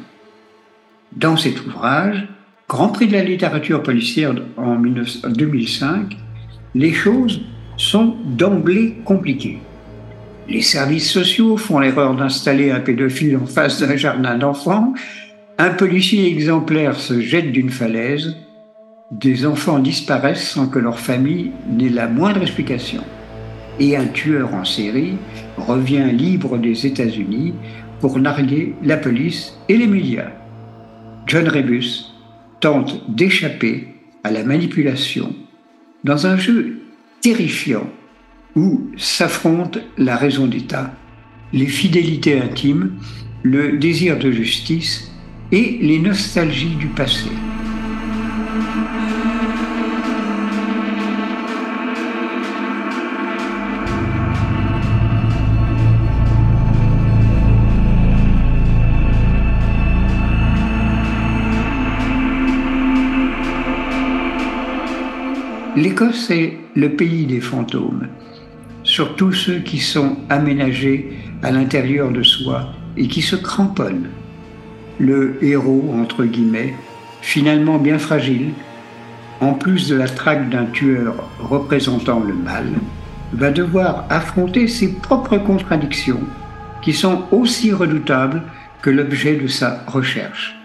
Dans 1.16 1.36
cet 1.36 1.64
ouvrage, 1.66 2.26
Grand 2.68 2.88
Prix 2.88 3.06
de 3.06 3.12
la 3.12 3.22
littérature 3.22 3.82
policière 3.82 4.34
en 4.56 4.76
2005, 4.76 6.16
les 6.74 6.92
choses 6.94 7.42
sont 7.76 8.16
d'emblée 8.24 8.96
compliquées. 9.04 9.58
Les 10.48 10.62
services 10.62 11.10
sociaux 11.10 11.58
font 11.58 11.80
l'erreur 11.80 12.14
d'installer 12.14 12.70
un 12.70 12.80
pédophile 12.80 13.36
en 13.36 13.44
face 13.44 13.80
d'un 13.80 13.96
jardin 13.96 14.38
d'enfants, 14.38 14.94
un 15.58 15.70
policier 15.70 16.26
exemplaire 16.28 16.96
se 16.96 17.20
jette 17.20 17.52
d'une 17.52 17.70
falaise, 17.70 18.34
des 19.10 19.44
enfants 19.44 19.80
disparaissent 19.80 20.48
sans 20.48 20.66
que 20.66 20.78
leur 20.78 20.98
famille 20.98 21.52
n'ait 21.68 21.90
la 21.90 22.08
moindre 22.08 22.40
explication, 22.40 23.02
et 23.78 23.98
un 23.98 24.06
tueur 24.06 24.54
en 24.54 24.64
série 24.64 25.18
revient 25.58 26.10
libre 26.10 26.56
des 26.56 26.86
États-Unis 26.86 27.52
pour 28.00 28.18
narguer 28.18 28.74
la 28.82 28.96
police 28.96 29.58
et 29.68 29.76
les 29.76 29.86
médias. 29.86 30.30
John 31.26 31.48
Rebus 31.48 32.06
tente 32.60 33.02
d'échapper 33.08 33.88
à 34.24 34.30
la 34.30 34.44
manipulation 34.44 35.34
dans 36.04 36.26
un 36.26 36.36
jeu 36.36 36.80
terrifiant 37.20 37.88
où 38.54 38.90
s'affrontent 38.96 39.80
la 39.96 40.16
raison 40.16 40.46
d'État, 40.46 40.94
les 41.52 41.66
fidélités 41.66 42.38
intimes, 42.38 42.98
le 43.42 43.78
désir 43.78 44.18
de 44.18 44.30
justice 44.30 45.10
et 45.50 45.78
les 45.80 45.98
nostalgies 45.98 46.76
du 46.76 46.86
passé. 46.88 47.30
L'Écosse 65.82 66.30
est 66.30 66.58
le 66.76 66.90
pays 66.90 67.26
des 67.26 67.40
fantômes, 67.40 68.06
surtout 68.84 69.32
ceux 69.32 69.58
qui 69.58 69.78
sont 69.78 70.16
aménagés 70.28 71.10
à 71.42 71.50
l'intérieur 71.50 72.12
de 72.12 72.22
soi 72.22 72.68
et 72.96 73.08
qui 73.08 73.20
se 73.20 73.34
cramponnent. 73.34 74.10
Le 75.00 75.44
héros, 75.44 75.92
entre 76.00 76.24
guillemets, 76.24 76.72
finalement 77.20 77.78
bien 77.78 77.98
fragile, 77.98 78.52
en 79.40 79.54
plus 79.54 79.88
de 79.88 79.96
la 79.96 80.06
traque 80.06 80.50
d'un 80.50 80.66
tueur 80.66 81.28
représentant 81.40 82.20
le 82.20 82.34
mal, 82.34 82.66
va 83.32 83.50
devoir 83.50 84.04
affronter 84.08 84.68
ses 84.68 84.92
propres 85.00 85.38
contradictions, 85.38 86.20
qui 86.80 86.92
sont 86.92 87.24
aussi 87.32 87.72
redoutables 87.72 88.42
que 88.82 88.90
l'objet 88.90 89.34
de 89.34 89.48
sa 89.48 89.82
recherche. 89.88 90.56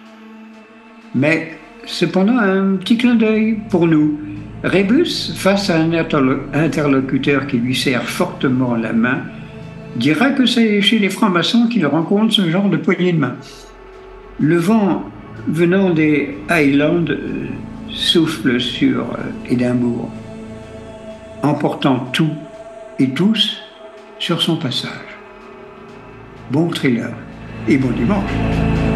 Mais 1.15 1.57
cependant, 1.87 2.37
un 2.37 2.75
petit 2.75 2.99
clin 2.99 3.15
d'œil 3.15 3.57
pour 3.71 3.87
nous, 3.87 4.19
Rébus, 4.63 5.33
face 5.35 5.69
à 5.69 5.79
un 5.79 5.91
interlocuteur 5.93 7.45
qui 7.47 7.57
lui 7.57 7.75
serre 7.75 8.03
fortement 8.03 8.75
la 8.75 8.91
main, 8.91 9.21
dira 9.95 10.31
que 10.31 10.45
c'est 10.45 10.81
chez 10.81 10.99
les 10.99 11.09
francs-maçons 11.09 11.67
qu'il 11.67 11.85
rencontre 11.85 12.33
ce 12.33 12.49
genre 12.49 12.69
de 12.69 12.77
poignée 12.77 13.13
de 13.13 13.19
main. 13.19 13.35
Le 14.39 14.57
vent 14.57 15.03
venant 15.47 15.91
des 15.91 16.37
Highlands 16.49 17.05
euh, 17.09 17.47
souffle 17.89 18.59
sur 18.59 19.01
euh, 19.01 19.49
Édimbourg, 19.49 20.09
emportant 21.43 21.99
tout 22.11 22.33
et 22.99 23.09
tous 23.09 23.61
sur 24.19 24.41
son 24.41 24.57
passage. 24.57 24.91
Bon 26.51 26.69
thriller 26.69 27.11
et 27.67 27.77
bon 27.77 27.91
dimanche. 27.91 28.86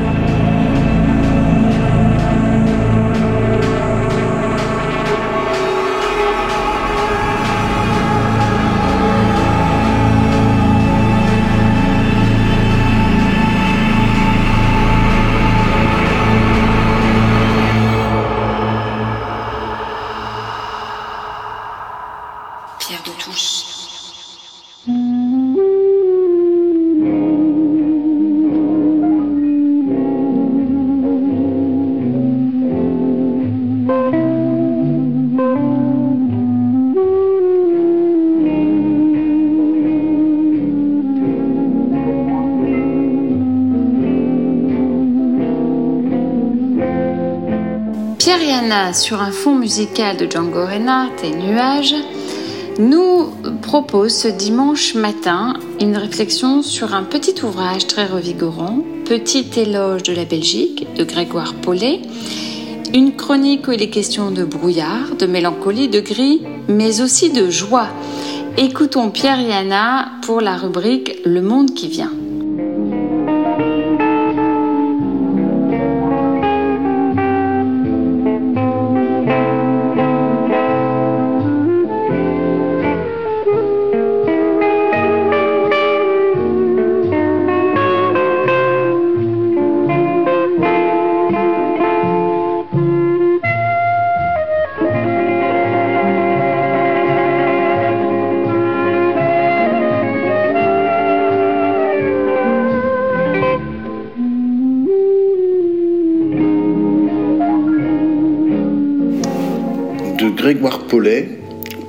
Sur 48.93 49.21
un 49.21 49.31
fond 49.31 49.55
musical 49.55 50.17
de 50.17 50.29
Django 50.29 50.65
Reinhardt 50.65 51.23
et 51.23 51.29
Nuages 51.29 51.95
nous 52.79 53.29
propose 53.61 54.13
ce 54.13 54.27
dimanche 54.27 54.95
matin 54.95 55.53
une 55.79 55.95
réflexion 55.95 56.61
sur 56.61 56.93
un 56.93 57.03
petit 57.03 57.35
ouvrage 57.43 57.85
très 57.87 58.05
revigorant, 58.05 58.79
Petit 59.05 59.45
éloge 59.55 60.03
de 60.03 60.13
la 60.13 60.25
Belgique 60.25 60.87
de 60.97 61.03
Grégoire 61.03 61.53
Paulet, 61.53 62.01
une 62.93 63.15
chronique 63.15 63.67
où 63.67 63.71
il 63.71 63.81
est 63.81 63.89
question 63.89 64.31
de 64.31 64.43
brouillard, 64.43 65.15
de 65.17 65.25
mélancolie, 65.25 65.87
de 65.87 65.99
gris, 65.99 66.41
mais 66.67 67.01
aussi 67.01 67.29
de 67.29 67.49
joie. 67.49 67.87
Écoutons 68.57 69.09
Pierre 69.09 69.41
Yana 69.41 70.11
pour 70.23 70.41
la 70.41 70.57
rubrique 70.57 71.19
Le 71.23 71.41
monde 71.41 71.73
qui 71.73 71.87
vient. 71.87 72.11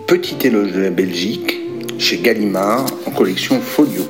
Petit 0.07 0.37
éloge 0.47 0.73
de 0.73 0.81
la 0.81 0.91
Belgique, 0.91 1.61
chez 1.99 2.17
Gallimard, 2.17 2.87
en 3.05 3.11
collection 3.11 3.61
Folio. 3.61 4.09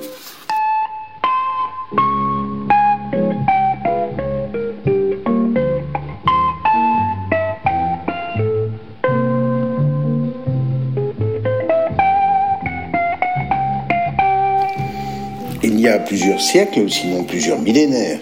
Il 15.65 15.81
y 15.81 15.89
a 15.89 15.99
plusieurs 15.99 16.41
siècles, 16.41 16.89
sinon 16.89 17.25
plusieurs 17.25 17.59
millénaires, 17.59 18.21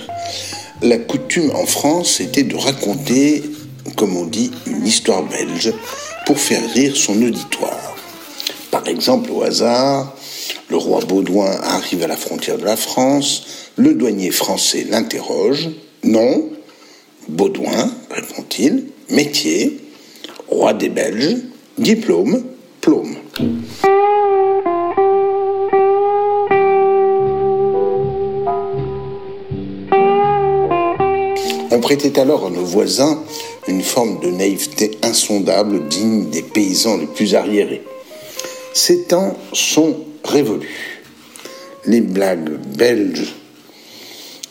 la 0.80 0.96
coutume 0.96 1.50
en 1.54 1.66
France 1.66 2.20
était 2.20 2.44
de 2.44 2.56
raconter, 2.56 3.42
comme 3.96 4.16
on 4.16 4.24
dit, 4.24 4.50
une 4.66 4.86
histoire 4.86 5.22
belge 5.24 5.74
faire 6.38 6.68
rire 6.72 6.96
son 6.96 7.20
auditoire. 7.22 7.96
Par 8.70 8.86
exemple, 8.86 9.30
au 9.32 9.42
hasard, 9.42 10.14
le 10.68 10.76
roi 10.76 11.00
Baudouin 11.00 11.50
arrive 11.62 12.04
à 12.04 12.06
la 12.06 12.16
frontière 12.16 12.58
de 12.58 12.64
la 12.64 12.76
France, 12.76 13.46
le 13.76 13.94
douanier 13.94 14.30
français 14.30 14.86
l'interroge. 14.88 15.70
Non, 16.04 16.48
Baudouin, 17.28 17.92
répond-il, 18.10 18.86
métier, 19.10 19.80
roi 20.48 20.72
des 20.72 20.88
Belges, 20.88 21.36
diplôme, 21.78 22.44
plôme. 22.80 23.16
Prêtait 31.90 32.20
alors 32.20 32.46
à 32.46 32.50
nos 32.50 32.64
voisins 32.64 33.20
une 33.66 33.82
forme 33.82 34.20
de 34.20 34.30
naïveté 34.30 34.92
insondable 35.02 35.88
digne 35.88 36.30
des 36.30 36.42
paysans 36.42 36.96
les 36.96 37.08
plus 37.08 37.34
arriérés. 37.34 37.82
Ces 38.72 39.06
temps 39.06 39.36
sont 39.52 39.96
révolus. 40.22 41.02
Les 41.86 42.00
blagues 42.00 42.60
belges 42.76 43.34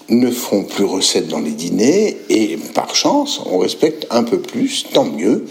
ne 0.10 0.30
font 0.30 0.66
plus 0.66 0.84
recette 0.84 1.30
dans 1.30 1.40
les 1.40 1.52
dîners 1.52 2.18
et 2.28 2.58
par 2.76 2.94
chance, 2.94 3.40
on 3.46 3.60
respecte 3.60 4.06
un 4.10 4.24
peu 4.24 4.40
plus, 4.42 4.88
tant 4.92 5.06
mieux, 5.06 5.46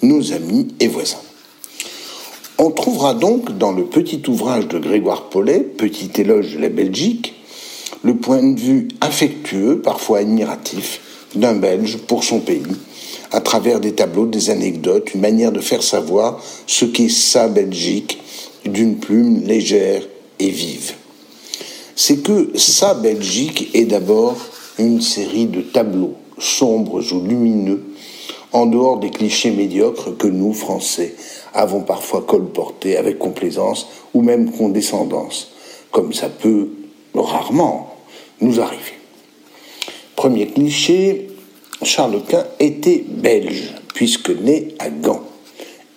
nos 0.00 0.32
amis 0.32 0.68
et 0.80 0.88
voisins. 0.88 1.20
On 2.56 2.70
trouvera 2.70 3.12
donc 3.12 3.58
dans 3.58 3.72
le 3.72 3.84
petit 3.84 4.22
ouvrage 4.28 4.66
de 4.66 4.78
Grégoire 4.78 5.28
Paulet, 5.28 5.60
Petit 5.60 6.10
éloge 6.16 6.54
de 6.54 6.60
la 6.60 6.70
Belgique, 6.70 7.34
le 8.02 8.16
point 8.16 8.42
de 8.42 8.58
vue 8.58 8.88
affectueux, 9.02 9.82
parfois 9.82 10.20
admiratif, 10.20 11.02
d'un 11.36 11.54
Belge 11.54 11.98
pour 12.06 12.24
son 12.24 12.40
pays, 12.40 12.62
à 13.32 13.40
travers 13.40 13.80
des 13.80 13.92
tableaux, 13.92 14.26
des 14.26 14.50
anecdotes, 14.50 15.14
une 15.14 15.20
manière 15.20 15.52
de 15.52 15.60
faire 15.60 15.82
savoir 15.82 16.42
ce 16.66 16.84
qu'est 16.84 17.08
sa 17.08 17.48
Belgique 17.48 18.20
d'une 18.64 18.96
plume 18.96 19.42
légère 19.44 20.02
et 20.38 20.50
vive. 20.50 20.94
C'est 21.96 22.22
que 22.22 22.50
sa 22.56 22.94
Belgique 22.94 23.70
est 23.74 23.84
d'abord 23.84 24.36
une 24.78 25.00
série 25.00 25.46
de 25.46 25.60
tableaux 25.60 26.14
sombres 26.38 27.02
ou 27.12 27.20
lumineux, 27.20 27.82
en 28.52 28.66
dehors 28.66 28.98
des 28.98 29.10
clichés 29.10 29.50
médiocres 29.50 30.16
que 30.16 30.26
nous, 30.26 30.52
Français, 30.52 31.14
avons 31.52 31.82
parfois 31.82 32.22
colportés 32.22 32.96
avec 32.96 33.18
complaisance 33.18 33.86
ou 34.12 34.22
même 34.22 34.50
condescendance, 34.52 35.52
comme 35.90 36.12
ça 36.12 36.28
peut 36.28 36.68
rarement 37.14 37.96
nous 38.40 38.60
arriver. 38.60 39.03
Premier 40.24 40.46
cliché, 40.46 41.26
Charles 41.82 42.22
Quint 42.26 42.46
était 42.58 43.04
belge, 43.06 43.74
puisque 43.92 44.30
né 44.30 44.68
à 44.78 44.88
Gand. 44.88 45.20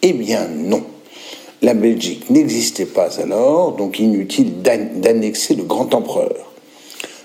Eh 0.02 0.12
bien 0.12 0.50
non. 0.50 0.84
La 1.62 1.74
Belgique 1.74 2.30
n'existait 2.30 2.88
pas 2.88 3.22
alors, 3.22 3.72
donc 3.78 4.00
inutile 4.00 4.62
d'annexer 4.62 5.56
le 5.56 5.63
grand 5.63 5.94
empereur. 5.94 6.36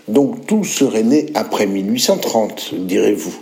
Donc 0.07 0.47
tout 0.47 0.63
serait 0.63 1.03
né 1.03 1.27
après 1.35 1.67
1830, 1.67 2.73
direz-vous. 2.87 3.35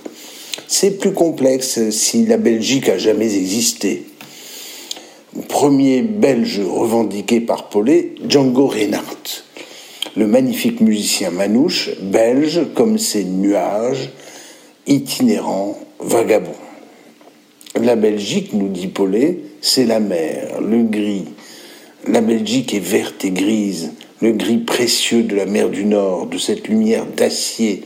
C'est 0.66 0.92
plus 0.92 1.12
complexe 1.12 1.90
si 1.90 2.24
la 2.24 2.38
Belgique 2.38 2.88
a 2.88 2.96
jamais 2.96 3.36
existé. 3.36 4.06
Premier 5.48 6.00
belge 6.00 6.62
revendiqué 6.66 7.42
par 7.42 7.68
Paulet, 7.68 8.14
Django 8.26 8.68
Reinhardt. 8.68 9.49
Le 10.16 10.26
magnifique 10.26 10.80
musicien 10.80 11.30
manouche, 11.30 11.90
belge 12.02 12.62
comme 12.74 12.98
ses 12.98 13.24
nuages, 13.24 14.10
itinérant, 14.86 15.78
vagabond. 16.00 16.56
La 17.80 17.94
Belgique, 17.94 18.52
nous 18.52 18.68
dit 18.68 18.88
Paulet, 18.88 19.38
c'est 19.60 19.84
la 19.84 20.00
mer, 20.00 20.60
le 20.60 20.82
gris. 20.82 21.26
La 22.08 22.20
Belgique 22.20 22.74
est 22.74 22.80
verte 22.80 23.24
et 23.24 23.30
grise, 23.30 23.92
le 24.20 24.32
gris 24.32 24.58
précieux 24.58 25.22
de 25.22 25.36
la 25.36 25.46
mer 25.46 25.68
du 25.68 25.84
Nord, 25.84 26.26
de 26.26 26.38
cette 26.38 26.66
lumière 26.66 27.06
d'acier 27.06 27.84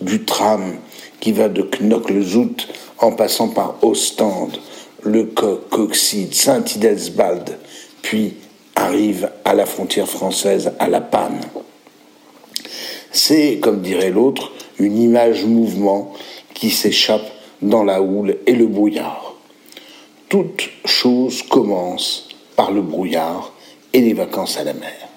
du 0.00 0.24
tram 0.24 0.76
qui 1.18 1.32
va 1.32 1.48
de 1.48 1.62
Knokke-le-Zout 1.62 2.68
en 2.98 3.12
passant 3.12 3.48
par 3.48 3.78
Ostende, 3.82 4.58
Le 5.02 5.24
Coq, 5.24 5.68
Coxide, 5.70 6.34
Saint-Idelsbald, 6.34 7.58
puis 8.02 8.34
arrive 8.74 9.30
à 9.44 9.54
la 9.54 9.66
frontière 9.66 10.08
française, 10.08 10.72
à 10.78 10.88
La 10.88 11.00
Panne. 11.00 11.40
C'est, 13.12 13.58
comme 13.60 13.80
dirait 13.80 14.10
l'autre, 14.10 14.52
une 14.78 14.98
image 14.98 15.44
mouvement 15.44 16.12
qui 16.52 16.70
s'échappe 16.70 17.30
dans 17.62 17.84
la 17.84 18.02
houle 18.02 18.36
et 18.46 18.54
le 18.54 18.66
brouillard. 18.66 19.34
Toute 20.28 20.68
chose 20.84 21.42
commence 21.42 22.28
par 22.56 22.72
le 22.72 22.82
brouillard 22.82 23.52
et 23.92 24.00
les 24.00 24.14
vacances 24.14 24.58
à 24.58 24.64
la 24.64 24.74
mer. 24.74 25.08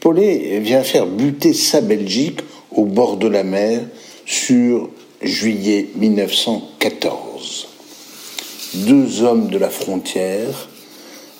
Paulet 0.00 0.58
vient 0.60 0.82
faire 0.82 1.06
buter 1.06 1.52
sa 1.52 1.80
Belgique 1.80 2.40
au 2.74 2.84
bord 2.84 3.18
de 3.18 3.28
la 3.28 3.44
mer 3.44 3.80
sur 4.26 4.88
juillet 5.20 5.88
1914. 5.96 7.68
Deux 8.74 9.22
hommes 9.22 9.48
de 9.48 9.58
la 9.58 9.70
frontière 9.70 10.68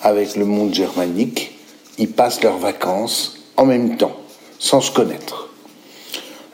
avec 0.03 0.37
le 0.37 0.45
monde 0.45 0.75
germanique 0.75 1.53
y 1.99 2.07
passent 2.07 2.43
leurs 2.43 2.59
vacances 2.59 3.39
en 3.57 3.65
même 3.65 3.97
temps, 3.97 4.17
sans 4.59 4.81
se 4.81 4.91
connaître. 4.91 5.51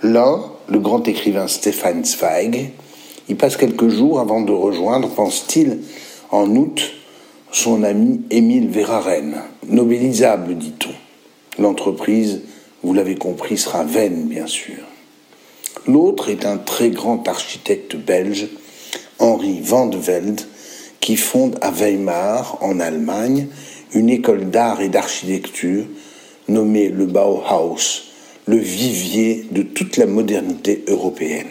L'un, 0.03 0.45
le 0.69 0.79
grand 0.79 1.07
écrivain 1.09 1.49
Stéphane 1.49 2.05
Zweig, 2.05 2.73
y 3.29 3.35
passe 3.35 3.57
quelques 3.57 3.89
jours 3.89 4.21
avant 4.21 4.41
de 4.41 4.53
rejoindre, 4.53 5.09
pense-t-il, 5.09 5.81
en 6.31 6.49
août, 6.57 6.93
son 7.51 7.83
ami 7.83 8.21
Émile 8.31 8.69
Verhaeren, 8.69 9.43
nobilisable, 9.67 10.57
dit-on. 10.57 11.63
L'entreprise, 11.63 12.43
vous 12.83 12.95
l'avez 12.95 13.17
compris, 13.17 13.59
sera 13.59 13.85
vaine, 13.85 14.29
bien 14.29 14.47
sûr. 14.47 14.77
L'autre 15.87 16.29
est 16.29 16.45
un 16.45 16.59
très 16.59 16.91
grand 16.91 17.27
architecte 17.27 17.97
belge, 17.97 18.49
Henri 19.19 19.61
van 19.63 19.87
de 19.87 19.97
Velde, 19.97 20.43
qui 21.01 21.17
fonde 21.17 21.59
à 21.61 21.71
Weimar, 21.71 22.59
en 22.61 22.81
Allemagne, 22.81 23.49
une 23.95 24.11
école 24.11 24.51
d'art 24.51 24.81
et 24.81 24.89
d'architecture 24.89 25.85
nommée 26.49 26.89
le 26.89 27.07
Bauhaus, 27.07 28.05
le 28.47 28.57
vivier 28.57 29.47
de 29.51 29.63
toute 29.63 29.97
la 29.97 30.07
modernité 30.07 30.85
européenne. 30.89 31.49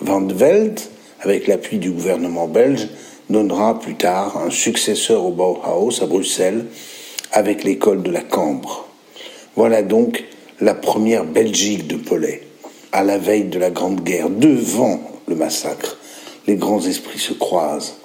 Van 0.00 0.20
de 0.20 0.34
Velde 0.34 0.80
avec 1.24 1.46
l'appui 1.46 1.78
du 1.78 1.90
gouvernement 1.90 2.46
belge, 2.46 2.88
donnera 3.30 3.80
plus 3.80 3.94
tard 3.94 4.36
un 4.36 4.50
successeur 4.50 5.24
au 5.24 5.30
Bauhaus 5.30 6.02
à 6.02 6.06
Bruxelles 6.06 6.66
avec 7.32 7.64
l'école 7.64 8.02
de 8.02 8.10
la 8.10 8.20
Cambre. 8.20 8.86
Voilà 9.56 9.82
donc 9.82 10.24
la 10.60 10.74
première 10.74 11.24
Belgique 11.24 11.86
de 11.86 11.96
Paulet, 11.96 12.42
à 12.92 13.02
la 13.02 13.18
veille 13.18 13.44
de 13.44 13.58
la 13.58 13.70
Grande 13.70 14.02
Guerre, 14.02 14.30
devant 14.30 15.00
le 15.26 15.34
massacre. 15.34 15.96
Les 16.46 16.56
grands 16.56 16.84
esprits 16.84 17.18
se 17.18 17.32
croisent. 17.32 17.96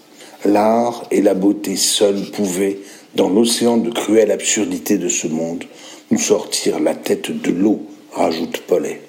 L'art 0.45 1.05
et 1.11 1.21
la 1.21 1.33
beauté 1.33 1.75
seuls 1.75 2.31
pouvaient, 2.31 2.79
dans 3.15 3.29
l'océan 3.29 3.77
de 3.77 3.89
cruelle 3.89 4.31
absurdité 4.31 4.97
de 4.97 5.09
ce 5.09 5.27
monde, 5.27 5.65
nous 6.11 6.19
sortir 6.19 6.79
la 6.79 6.95
tête 6.95 7.29
de 7.31 7.51
l'eau, 7.51 7.81
rajoute 8.13 8.59
Paulet. 8.59 9.01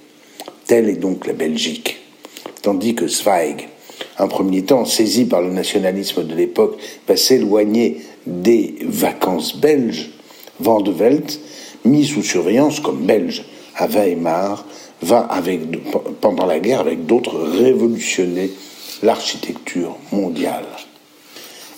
Telle 0.67 0.89
est 0.89 0.97
donc 0.97 1.29
la 1.29 1.33
Belgique. 1.33 1.99
Tandis 2.63 2.97
que 2.97 3.07
Zweig, 3.07 3.69
un 4.19 4.27
premier 4.27 4.65
temps 4.65 4.85
saisi 4.85 5.25
par 5.25 5.41
le 5.41 5.51
nationalisme 5.51 6.25
de 6.25 6.35
l'époque, 6.35 6.79
va 7.07 7.17
s'éloigner 7.17 7.99
des 8.27 8.75
vacances 8.83 9.57
belges, 9.57 10.11
Van 10.59 10.81
de 10.81 10.93
mis 11.85 12.07
sous 12.07 12.23
surveillance 12.23 12.81
comme 12.81 13.07
belge 13.07 13.45
à 13.77 13.87
Weimar, 13.87 14.67
va 15.01 15.29
pendant 16.21 16.45
la 16.45 16.59
guerre 16.59 16.81
avec 16.81 17.07
d'autres 17.07 17.39
révolutionner 17.39 18.51
l'architecture 19.03 19.97
mondiale. 20.13 20.67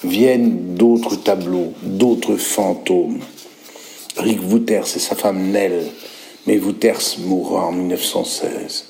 Viennent 0.04 0.74
d'autres 0.74 1.16
tableaux, 1.16 1.72
d'autres 1.82 2.36
fantômes. 2.36 3.20
Rick 4.16 4.40
Wouters 4.42 4.96
et 4.96 4.98
sa 4.98 5.14
femme 5.14 5.52
Nell, 5.52 5.86
mais 6.46 6.58
Wouters 6.58 7.18
mourra 7.20 7.66
en 7.66 7.72
1916. 7.72 8.86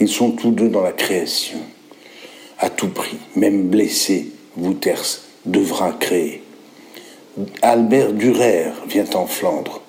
Ils 0.00 0.08
sont 0.08 0.30
tous 0.30 0.50
deux 0.50 0.68
dans 0.68 0.82
la 0.82 0.92
création. 0.92 1.58
À 2.58 2.70
tout 2.70 2.88
prix, 2.88 3.18
même 3.36 3.68
blessé, 3.68 4.30
Wouters 4.56 5.20
devra 5.44 5.92
créer. 5.92 6.42
Albert 7.62 8.14
Dürer 8.14 8.72
vient 8.88 9.08
en 9.14 9.26
Flandre, 9.26 9.82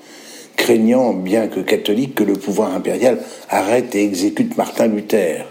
craignant, 0.56 1.14
bien 1.14 1.48
que 1.48 1.62
catholique, 1.62 2.16
que 2.16 2.24
le 2.24 2.34
pouvoir 2.34 2.76
impérial 2.76 3.24
arrête 3.50 3.96
et 3.96 4.04
exécute 4.04 4.58
Martin 4.58 4.88
Luther. 4.88 5.46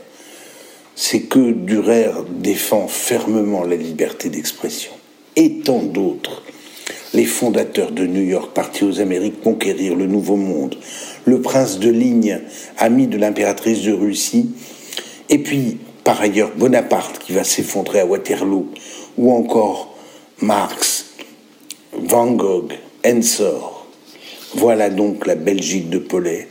C'est 0.95 1.23
que 1.23 1.53
Dürer 1.53 2.13
défend 2.31 2.89
fermement 2.89 3.65
la 3.65 3.77
liberté 3.77 4.29
d'expression. 4.29 4.93
Et 5.41 5.61
tant 5.61 5.83
d'autres. 5.83 6.43
Les 7.15 7.25
fondateurs 7.25 7.93
de 7.93 8.05
New 8.05 8.25
York 8.25 8.51
partis 8.53 8.83
aux 8.83 8.99
Amériques 8.99 9.41
conquérir 9.41 9.95
le 9.95 10.07
Nouveau 10.07 10.35
Monde, 10.35 10.75
le 11.27 11.41
prince 11.41 11.79
de 11.79 11.89
Ligne, 11.89 12.41
ami 12.77 13.07
de 13.07 13.17
l'impératrice 13.17 13.83
de 13.83 13.93
Russie, 13.93 14.51
et 15.29 15.39
puis, 15.39 15.79
par 16.03 16.21
ailleurs, 16.21 16.51
Bonaparte 16.57 17.21
qui 17.21 17.35
va 17.35 17.45
s'effondrer 17.45 18.01
à 18.01 18.07
Waterloo, 18.07 18.67
ou 19.17 19.31
encore 19.31 19.95
Marx, 20.41 21.07
Van 21.93 22.33
Gogh, 22.33 22.73
Ensor. 23.07 23.87
Voilà 24.57 24.91
donc 24.91 25.25
la 25.25 25.37
Belgique 25.37 25.89
de 25.89 25.99
Paulet, 25.99 26.49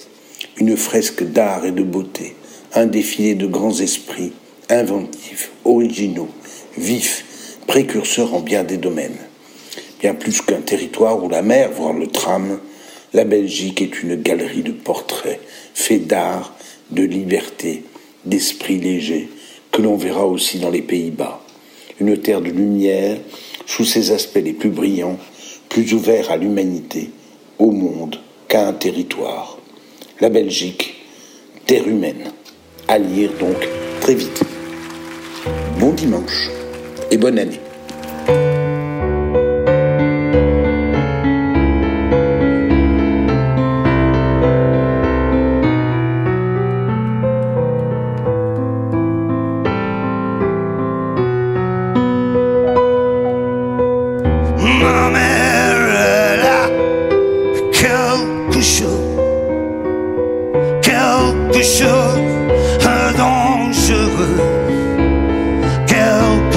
une 0.55 0.77
fresque 0.77 1.23
d'art 1.25 1.65
et 1.65 1.71
de 1.73 1.83
beauté, 1.83 2.35
un 2.73 2.85
défilé 2.85 3.35
de 3.35 3.47
grands 3.47 3.77
esprits, 3.81 4.31
inventifs, 4.69 5.51
originaux, 5.65 6.29
vifs, 6.77 7.25
précurseurs 7.67 8.33
en 8.33 8.39
bien 8.39 8.63
des 8.63 8.77
domaines. 8.77 9.19
Bien 9.99 10.15
plus 10.15 10.41
qu'un 10.41 10.61
territoire 10.61 11.23
où 11.23 11.29
la 11.29 11.41
mer, 11.41 11.71
voire 11.71 11.93
le 11.93 12.07
tram, 12.07 12.59
la 13.13 13.25
Belgique 13.25 13.81
est 13.81 14.01
une 14.01 14.15
galerie 14.15 14.63
de 14.63 14.71
portraits, 14.71 15.39
faits 15.73 16.07
d'art, 16.07 16.55
de 16.91 17.03
liberté, 17.03 17.83
d'esprit 18.25 18.79
léger, 18.79 19.29
que 19.71 19.81
l'on 19.81 19.97
verra 19.97 20.25
aussi 20.25 20.59
dans 20.59 20.69
les 20.69 20.81
Pays-Bas. 20.81 21.41
Une 21.99 22.17
terre 22.17 22.41
de 22.41 22.49
lumière, 22.49 23.17
sous 23.65 23.85
ses 23.85 24.11
aspects 24.11 24.41
les 24.43 24.53
plus 24.53 24.69
brillants, 24.69 25.17
plus 25.69 25.93
ouvert 25.93 26.31
à 26.31 26.37
l'humanité, 26.37 27.09
au 27.59 27.71
monde 27.71 28.19
qu'à 28.47 28.67
un 28.67 28.73
territoire. 28.73 29.57
La 30.21 30.29
Belgique, 30.29 30.95
terre 31.65 31.87
humaine. 31.87 32.31
À 32.87 32.97
lire 32.97 33.31
donc 33.39 33.67
très 33.99 34.15
vite. 34.15 34.41
Bon 35.79 35.91
dimanche 35.91 36.49
et 37.11 37.17
bonne 37.17 37.39
année. 37.39 37.59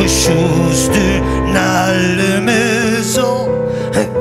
Quelque 0.00 0.12
chose 0.12 0.90
d'une 0.90 1.56
allumeuse, 1.56 3.20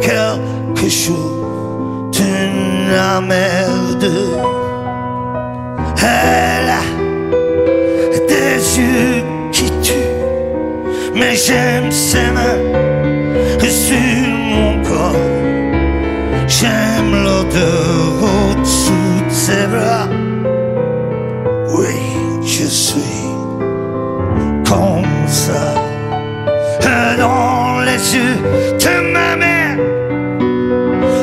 quelque 0.02 0.90
chose 0.90 2.12
d'une 2.12 3.28
merde. 3.28 4.12
Elle 6.02 6.70
a 6.70 6.84
des 8.28 8.80
yeux 8.80 9.24
qui 9.52 9.72
tuent, 9.82 11.14
mais 11.16 11.36
j'aime 11.36 11.92
ses 11.92 12.30
mains 12.32 12.60
sur 13.70 13.98
mon 14.54 14.84
corps. 14.84 15.16
J'aime 16.48 17.24
l'odeur 17.24 18.24
au-dessous 18.24 19.20
de 19.28 19.34
ses 19.34 19.68
bras. 19.68 20.08
Oui, 21.76 21.96
je 22.44 22.66
suis 22.66 23.09
Dans 28.00 28.06
les 28.06 28.16
yeux 28.16 28.36
de 28.80 29.12
ma 29.12 29.36
mère, 29.36 29.78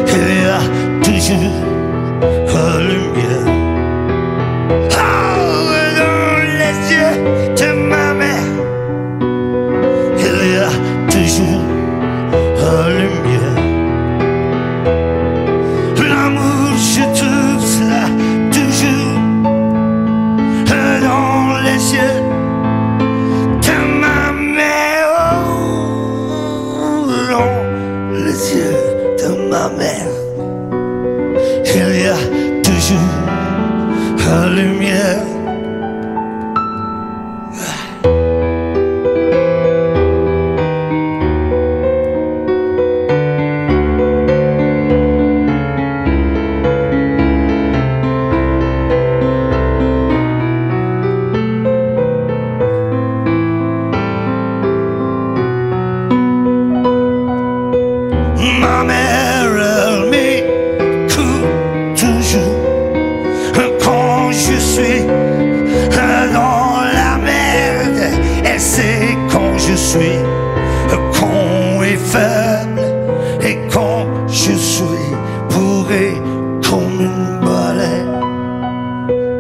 il 0.09 0.29
y 0.29 0.47
a 0.47 0.61
toujours 1.03 1.65
la 2.53 3.06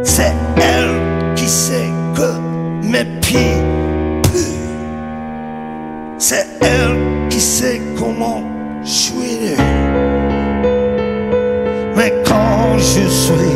C'est 0.04 0.34
elle 0.56 1.34
qui 1.34 1.48
sait 1.48 1.90
que 2.14 2.38
mes 2.82 3.04
pieds 3.20 3.62
puent. 4.22 4.58
C'est 6.18 6.46
elle 6.60 7.28
qui 7.28 7.40
sait 7.40 7.80
comment 7.98 8.42
je 8.82 8.88
suis. 8.88 9.56
Mais 11.96 12.12
quand 12.26 12.78
je 12.78 13.08
suis 13.08 13.55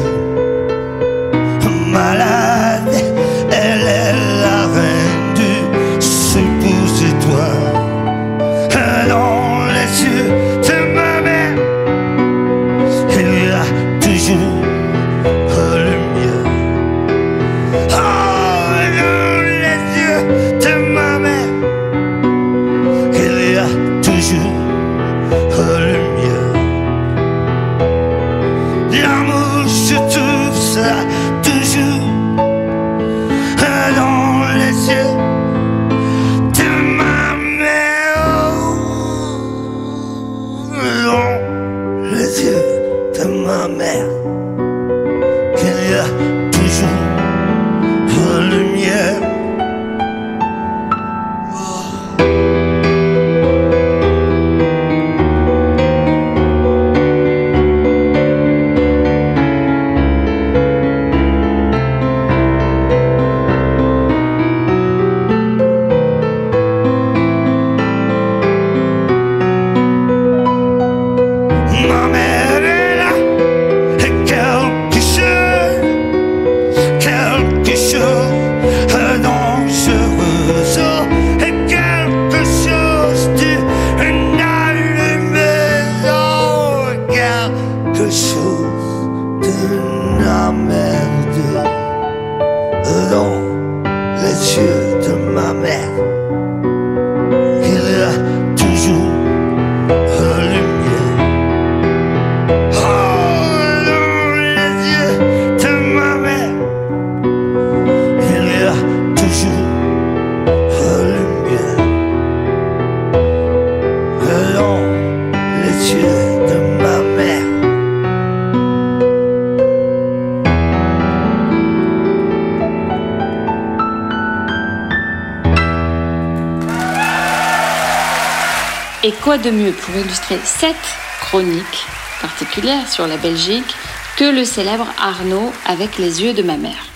mieux 129.53 129.73
pour 129.73 129.97
illustrer 129.97 130.39
cette 130.45 130.77
chronique 131.21 131.87
particulière 132.21 132.89
sur 132.89 133.07
la 133.07 133.17
Belgique 133.17 133.75
que 134.17 134.25
le 134.25 134.45
célèbre 134.45 134.87
Arnaud 134.99 135.53
avec 135.67 135.99
les 135.99 136.23
yeux 136.23 136.35
de 136.35 136.43
ma 136.43 136.57
mère 136.57 136.90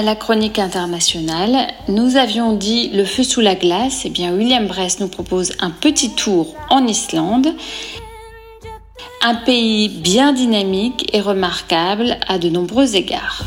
à 0.00 0.02
la 0.02 0.14
chronique 0.14 0.58
internationale. 0.58 1.74
Nous 1.88 2.16
avions 2.16 2.54
dit 2.54 2.88
le 2.88 3.04
feu 3.04 3.22
sous 3.22 3.42
la 3.42 3.54
glace. 3.54 4.04
Eh 4.06 4.08
bien, 4.08 4.32
William 4.32 4.66
Bress 4.66 4.98
nous 4.98 5.08
propose 5.08 5.52
un 5.60 5.70
petit 5.70 6.14
tour 6.14 6.54
en 6.70 6.86
Islande. 6.86 7.48
Un 9.20 9.34
pays 9.34 9.90
bien 9.90 10.32
dynamique 10.32 11.10
et 11.12 11.20
remarquable 11.20 12.16
à 12.28 12.38
de 12.38 12.48
nombreux 12.48 12.96
égards. 12.96 13.44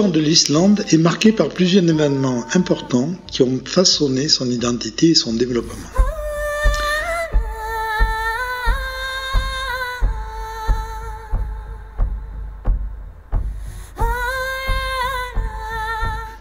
L'histoire 0.00 0.18
de 0.18 0.26
l'Islande 0.26 0.84
est 0.88 0.96
marquée 0.96 1.30
par 1.30 1.50
plusieurs 1.50 1.84
événements 1.84 2.46
importants 2.54 3.10
qui 3.30 3.42
ont 3.42 3.60
façonné 3.62 4.28
son 4.28 4.50
identité 4.50 5.10
et 5.10 5.14
son 5.14 5.34
développement. 5.34 5.74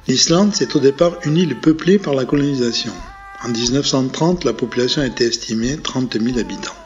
L'Islande, 0.08 0.52
c'est 0.54 0.78
au 0.78 0.80
départ 0.80 1.18
une 1.26 1.36
île 1.36 1.60
peuplée 1.60 2.00
par 2.00 2.14
la 2.14 2.24
colonisation. 2.24 2.94
En 3.44 3.50
1930, 3.50 4.46
la 4.46 4.54
population 4.54 5.04
était 5.04 5.26
estimée 5.26 5.76
30 5.84 6.18
000 6.18 6.40
habitants. 6.40 6.78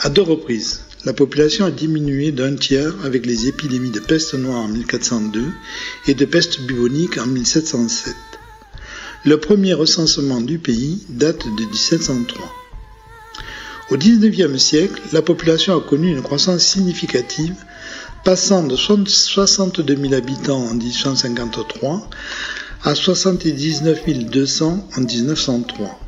À 0.00 0.10
deux 0.10 0.20
reprises, 0.20 0.84
la 1.06 1.12
population 1.12 1.64
a 1.64 1.70
diminué 1.70 2.32
d'un 2.32 2.56
tiers 2.56 2.92
avec 3.04 3.26
les 3.26 3.46
épidémies 3.46 3.92
de 3.92 4.00
peste 4.00 4.34
noire 4.34 4.62
en 4.62 4.68
1402 4.68 5.44
et 6.08 6.14
de 6.14 6.24
peste 6.24 6.62
bubonique 6.62 7.16
en 7.16 7.26
1707. 7.26 8.12
Le 9.24 9.38
premier 9.38 9.72
recensement 9.72 10.40
du 10.40 10.58
pays 10.58 11.04
date 11.08 11.46
de 11.46 11.64
1703. 11.64 12.52
Au 13.90 13.96
XIXe 13.96 14.58
siècle, 14.60 15.00
la 15.12 15.22
population 15.22 15.78
a 15.78 15.80
connu 15.80 16.10
une 16.10 16.22
croissance 16.22 16.64
significative, 16.64 17.54
passant 18.24 18.64
de 18.64 18.74
62 18.74 19.96
000 19.96 20.12
habitants 20.12 20.66
en 20.66 20.74
1853 20.74 22.10
à 22.82 22.96
79 22.96 24.28
200 24.28 24.88
en 24.96 25.00
1903. 25.00 26.00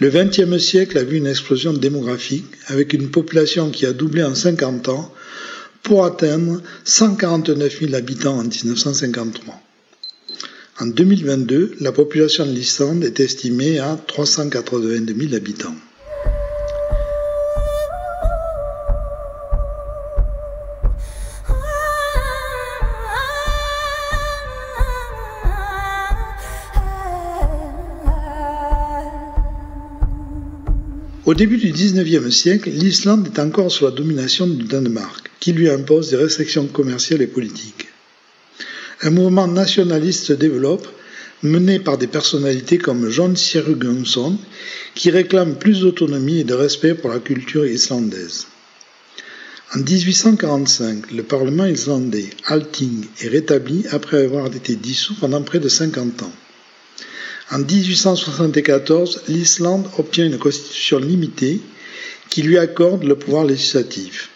Le 0.00 0.10
XXe 0.10 0.58
siècle 0.58 0.96
a 0.96 1.02
vu 1.02 1.16
une 1.16 1.26
explosion 1.26 1.72
démographique 1.72 2.46
avec 2.66 2.92
une 2.92 3.10
population 3.10 3.70
qui 3.70 3.84
a 3.84 3.92
doublé 3.92 4.22
en 4.22 4.34
50 4.34 4.88
ans 4.90 5.12
pour 5.82 6.04
atteindre 6.04 6.62
149 6.84 7.80
000 7.80 7.94
habitants 7.94 8.38
en 8.38 8.44
1953. 8.44 9.60
En 10.80 10.86
2022, 10.86 11.76
la 11.80 11.90
population 11.90 12.46
de 12.46 12.52
l'Islande 12.52 13.02
est 13.02 13.18
estimée 13.18 13.80
à 13.80 13.98
382 14.06 15.14
000 15.16 15.34
habitants. 15.34 15.74
Au 31.28 31.34
début 31.34 31.58
du 31.58 31.72
XIXe 31.72 32.34
siècle, 32.34 32.70
l'Islande 32.70 33.26
est 33.26 33.38
encore 33.38 33.70
sous 33.70 33.84
la 33.84 33.90
domination 33.90 34.46
du 34.46 34.64
Danemark, 34.64 35.30
qui 35.40 35.52
lui 35.52 35.68
impose 35.68 36.08
des 36.08 36.16
restrictions 36.16 36.66
commerciales 36.68 37.20
et 37.20 37.26
politiques. 37.26 37.88
Un 39.02 39.10
mouvement 39.10 39.46
nationaliste 39.46 40.24
se 40.24 40.32
développe, 40.32 40.88
mené 41.42 41.80
par 41.80 41.98
des 41.98 42.06
personnalités 42.06 42.78
comme 42.78 43.10
John 43.10 43.36
Sierugensson, 43.36 44.38
qui 44.94 45.10
réclament 45.10 45.56
plus 45.56 45.80
d'autonomie 45.80 46.38
et 46.38 46.44
de 46.44 46.54
respect 46.54 46.94
pour 46.94 47.10
la 47.10 47.18
culture 47.18 47.66
islandaise. 47.66 48.46
En 49.74 49.80
1845, 49.80 51.12
le 51.12 51.24
Parlement 51.24 51.66
islandais, 51.66 52.30
Althing, 52.46 53.04
est 53.20 53.28
rétabli 53.28 53.84
après 53.90 54.24
avoir 54.24 54.46
été 54.46 54.76
dissous 54.76 55.14
pendant 55.20 55.42
près 55.42 55.58
de 55.58 55.68
50 55.68 56.22
ans. 56.22 56.32
En 57.50 57.60
1874, 57.60 59.22
l'Islande 59.28 59.88
obtient 59.96 60.26
une 60.26 60.38
constitution 60.38 60.98
limitée 60.98 61.62
qui 62.28 62.42
lui 62.42 62.58
accorde 62.58 63.04
le 63.04 63.16
pouvoir 63.16 63.44
législatif. 63.46 64.28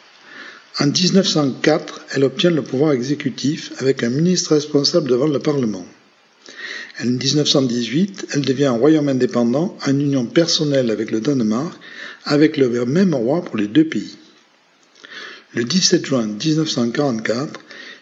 En 0.81 0.87
1904, 0.87 2.07
elle 2.13 2.25
obtient 2.25 2.51
le 2.51 2.63
pouvoir 2.63 2.93
exécutif 2.93 3.73
avec 3.79 4.03
un 4.03 4.09
ministre 4.09 4.55
responsable 4.55 5.11
devant 5.11 5.27
le 5.27 5.39
Parlement. 5.39 5.87
En 7.03 7.05
1918, 7.05 8.29
elle 8.33 8.41
devient 8.41 8.67
un 8.67 8.79
royaume 8.79 9.11
indépendant 9.11 9.77
en 9.87 9.91
union 9.91 10.25
personnelle 10.25 10.91
avec 10.91 11.11
le 11.11 11.21
Danemark, 11.21 11.79
avec 12.25 12.57
le 12.57 12.87
même 12.87 13.15
roi 13.15 13.45
pour 13.45 13.59
les 13.59 13.67
deux 13.67 13.85
pays. 13.85 14.17
Le 15.55 15.65
17 15.65 16.07
juin 16.07 16.27
1944, 16.27 17.61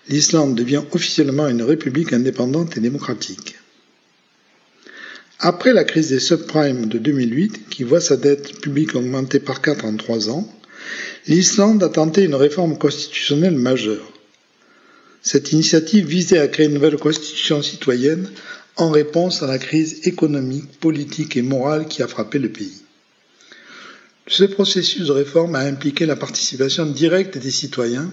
l'Islande 0.08 0.54
devient 0.54 0.82
officiellement 0.92 1.48
une 1.48 1.62
république 1.62 2.12
indépendante 2.12 2.76
et 2.76 2.80
démocratique. 2.80 3.56
Après 5.42 5.72
la 5.72 5.84
crise 5.84 6.10
des 6.10 6.20
subprimes 6.20 6.84
de 6.86 6.98
2008, 6.98 7.70
qui 7.70 7.82
voit 7.82 8.02
sa 8.02 8.18
dette 8.18 8.60
publique 8.60 8.94
augmenter 8.94 9.40
par 9.40 9.62
4 9.62 9.86
en 9.86 9.96
3 9.96 10.28
ans, 10.28 10.46
l'Islande 11.26 11.82
a 11.82 11.88
tenté 11.88 12.24
une 12.24 12.34
réforme 12.34 12.76
constitutionnelle 12.76 13.56
majeure. 13.56 14.12
Cette 15.22 15.52
initiative 15.52 16.06
visait 16.06 16.38
à 16.38 16.48
créer 16.48 16.66
une 16.66 16.74
nouvelle 16.74 16.98
constitution 16.98 17.62
citoyenne 17.62 18.28
en 18.76 18.90
réponse 18.90 19.42
à 19.42 19.46
la 19.46 19.58
crise 19.58 20.06
économique, 20.06 20.78
politique 20.78 21.38
et 21.38 21.42
morale 21.42 21.88
qui 21.88 22.02
a 22.02 22.08
frappé 22.08 22.38
le 22.38 22.50
pays. 22.50 22.82
Ce 24.26 24.44
processus 24.44 25.06
de 25.06 25.12
réforme 25.12 25.54
a 25.54 25.60
impliqué 25.60 26.04
la 26.04 26.16
participation 26.16 26.84
directe 26.84 27.38
des 27.38 27.50
citoyens 27.50 28.12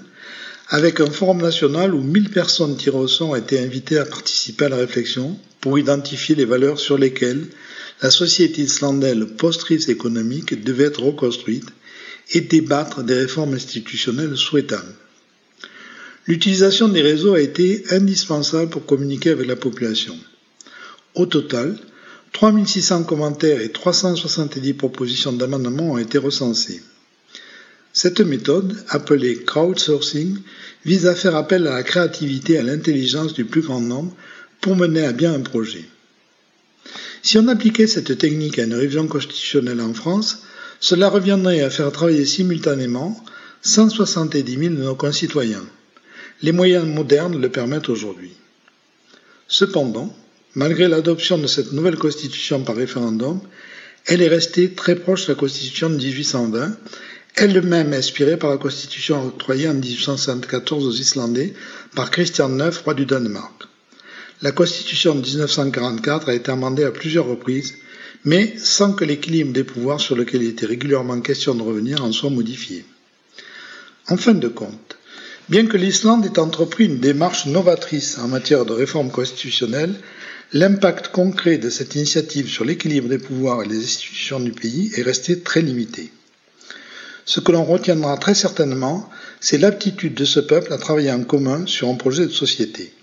avec 0.69 1.01
un 1.01 1.11
forum 1.11 1.41
national 1.41 1.93
où 1.93 2.01
1000 2.01 2.29
personnes 2.29 2.77
tirées 2.77 2.97
au 2.97 3.07
sort 3.09 3.31
ont 3.31 3.35
été 3.35 3.59
invitées 3.59 3.97
à 3.97 4.05
participer 4.05 4.65
à 4.65 4.69
la 4.69 4.77
réflexion 4.77 5.37
pour 5.67 5.77
identifier 5.77 6.33
les 6.33 6.45
valeurs 6.45 6.79
sur 6.79 6.97
lesquelles 6.97 7.45
la 8.01 8.09
société 8.09 8.61
islandaise 8.61 9.27
post-crise 9.37 9.89
économique 9.89 10.63
devait 10.63 10.85
être 10.85 11.03
reconstruite 11.03 11.65
et 12.31 12.39
débattre 12.39 13.03
des 13.03 13.15
réformes 13.15 13.53
institutionnelles 13.53 14.37
souhaitables. 14.37 14.95
L'utilisation 16.25 16.87
des 16.87 17.01
réseaux 17.01 17.33
a 17.33 17.41
été 17.41 17.83
indispensable 17.89 18.69
pour 18.69 18.85
communiquer 18.85 19.31
avec 19.31 19.45
la 19.45 19.57
population. 19.57 20.15
Au 21.15 21.25
total, 21.25 21.77
3600 22.31 23.03
commentaires 23.03 23.59
et 23.59 23.69
370 23.73 24.73
propositions 24.73 25.33
d'amendements 25.33 25.91
ont 25.91 25.97
été 25.97 26.17
recensées. 26.17 26.81
Cette 27.91 28.21
méthode, 28.21 28.73
appelée 28.87 29.43
crowdsourcing, 29.43 30.37
vise 30.85 31.07
à 31.07 31.13
faire 31.15 31.35
appel 31.35 31.67
à 31.67 31.71
la 31.71 31.83
créativité 31.83 32.53
et 32.53 32.59
à 32.59 32.63
l'intelligence 32.63 33.33
du 33.33 33.43
plus 33.43 33.63
grand 33.63 33.81
nombre 33.81 34.15
pour 34.61 34.75
mener 34.75 35.05
à 35.05 35.13
bien 35.13 35.33
un 35.33 35.41
projet. 35.41 35.85
Si 37.21 37.37
on 37.37 37.47
appliquait 37.47 37.87
cette 37.87 38.17
technique 38.17 38.59
à 38.59 38.63
une 38.63 38.75
révision 38.75 39.07
constitutionnelle 39.07 39.81
en 39.81 39.93
France, 39.93 40.43
cela 40.79 41.09
reviendrait 41.09 41.61
à 41.61 41.69
faire 41.69 41.91
travailler 41.91 42.25
simultanément 42.25 43.21
170 43.63 44.57
000 44.57 44.75
de 44.75 44.83
nos 44.83 44.95
concitoyens. 44.95 45.65
Les 46.41 46.51
moyens 46.51 46.85
modernes 46.85 47.41
le 47.41 47.49
permettent 47.49 47.89
aujourd'hui. 47.89 48.31
Cependant, 49.47 50.15
malgré 50.55 50.87
l'adoption 50.87 51.37
de 51.37 51.47
cette 51.47 51.71
nouvelle 51.71 51.97
constitution 51.97 52.63
par 52.63 52.75
référendum, 52.75 53.41
elle 54.05 54.21
est 54.21 54.27
restée 54.27 54.73
très 54.73 54.95
proche 54.95 55.25
de 55.25 55.33
la 55.33 55.39
constitution 55.39 55.89
de 55.89 55.95
1820, 55.95 56.77
elle-même 57.35 57.93
inspirée 57.93 58.37
par 58.37 58.49
la 58.49 58.57
constitution 58.57 59.27
octroyée 59.27 59.67
en 59.67 59.73
1874 59.73 60.85
aux 60.87 60.91
Islandais 60.91 61.53
par 61.95 62.09
Christian 62.09 62.57
IX, 62.57 62.75
roi 62.77 62.93
du 62.93 63.05
Danemark. 63.05 63.67
La 64.43 64.51
constitution 64.51 65.15
de 65.15 65.21
1944 65.21 66.29
a 66.29 66.33
été 66.35 66.51
amendée 66.51 66.83
à 66.83 66.91
plusieurs 66.91 67.25
reprises, 67.25 67.73
mais 68.23 68.53
sans 68.57 68.93
que 68.93 69.03
l'équilibre 69.03 69.51
des 69.51 69.63
pouvoirs 69.63 69.99
sur 69.99 70.15
lequel 70.15 70.43
il 70.43 70.49
était 70.49 70.67
régulièrement 70.67 71.21
question 71.21 71.55
de 71.55 71.63
revenir 71.63 72.03
en 72.03 72.11
soit 72.11 72.29
modifié. 72.29 72.85
En 74.09 74.17
fin 74.17 74.35
de 74.35 74.47
compte, 74.47 74.97
bien 75.49 75.65
que 75.65 75.77
l'Islande 75.77 76.23
ait 76.25 76.39
entrepris 76.39 76.85
une 76.85 76.99
démarche 76.99 77.47
novatrice 77.47 78.19
en 78.19 78.27
matière 78.27 78.65
de 78.65 78.73
réforme 78.73 79.09
constitutionnelle, 79.09 79.95
l'impact 80.53 81.07
concret 81.07 81.57
de 81.57 81.71
cette 81.71 81.95
initiative 81.95 82.47
sur 82.47 82.63
l'équilibre 82.63 83.09
des 83.09 83.17
pouvoirs 83.17 83.63
et 83.63 83.67
les 83.67 83.83
institutions 83.83 84.39
du 84.39 84.51
pays 84.51 84.91
est 84.95 85.01
resté 85.01 85.39
très 85.39 85.61
limité. 85.61 86.11
Ce 87.25 87.39
que 87.39 87.51
l'on 87.51 87.65
retiendra 87.65 88.17
très 88.17 88.35
certainement, 88.35 89.09
c'est 89.39 89.57
l'aptitude 89.57 90.13
de 90.13 90.25
ce 90.25 90.39
peuple 90.39 90.71
à 90.73 90.77
travailler 90.77 91.11
en 91.11 91.23
commun 91.23 91.65
sur 91.65 91.89
un 91.89 91.95
projet 91.95 92.27
de 92.27 92.31
société. 92.31 92.93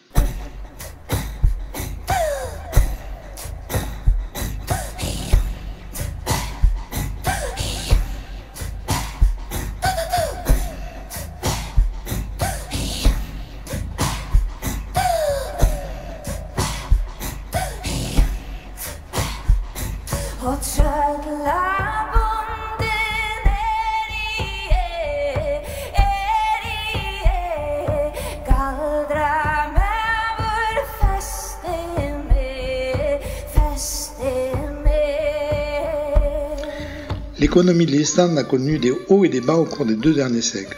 L'économie 37.65 37.87
de 37.87 37.93
l'Islande 37.93 38.37
a 38.37 38.45
connu 38.45 38.77
des 38.77 38.93
hauts 39.09 39.25
et 39.25 39.31
des 39.31 39.41
bas 39.41 39.55
au 39.55 39.65
cours 39.65 39.87
des 39.87 39.95
deux 39.95 40.13
derniers 40.13 40.43
siècles. 40.43 40.77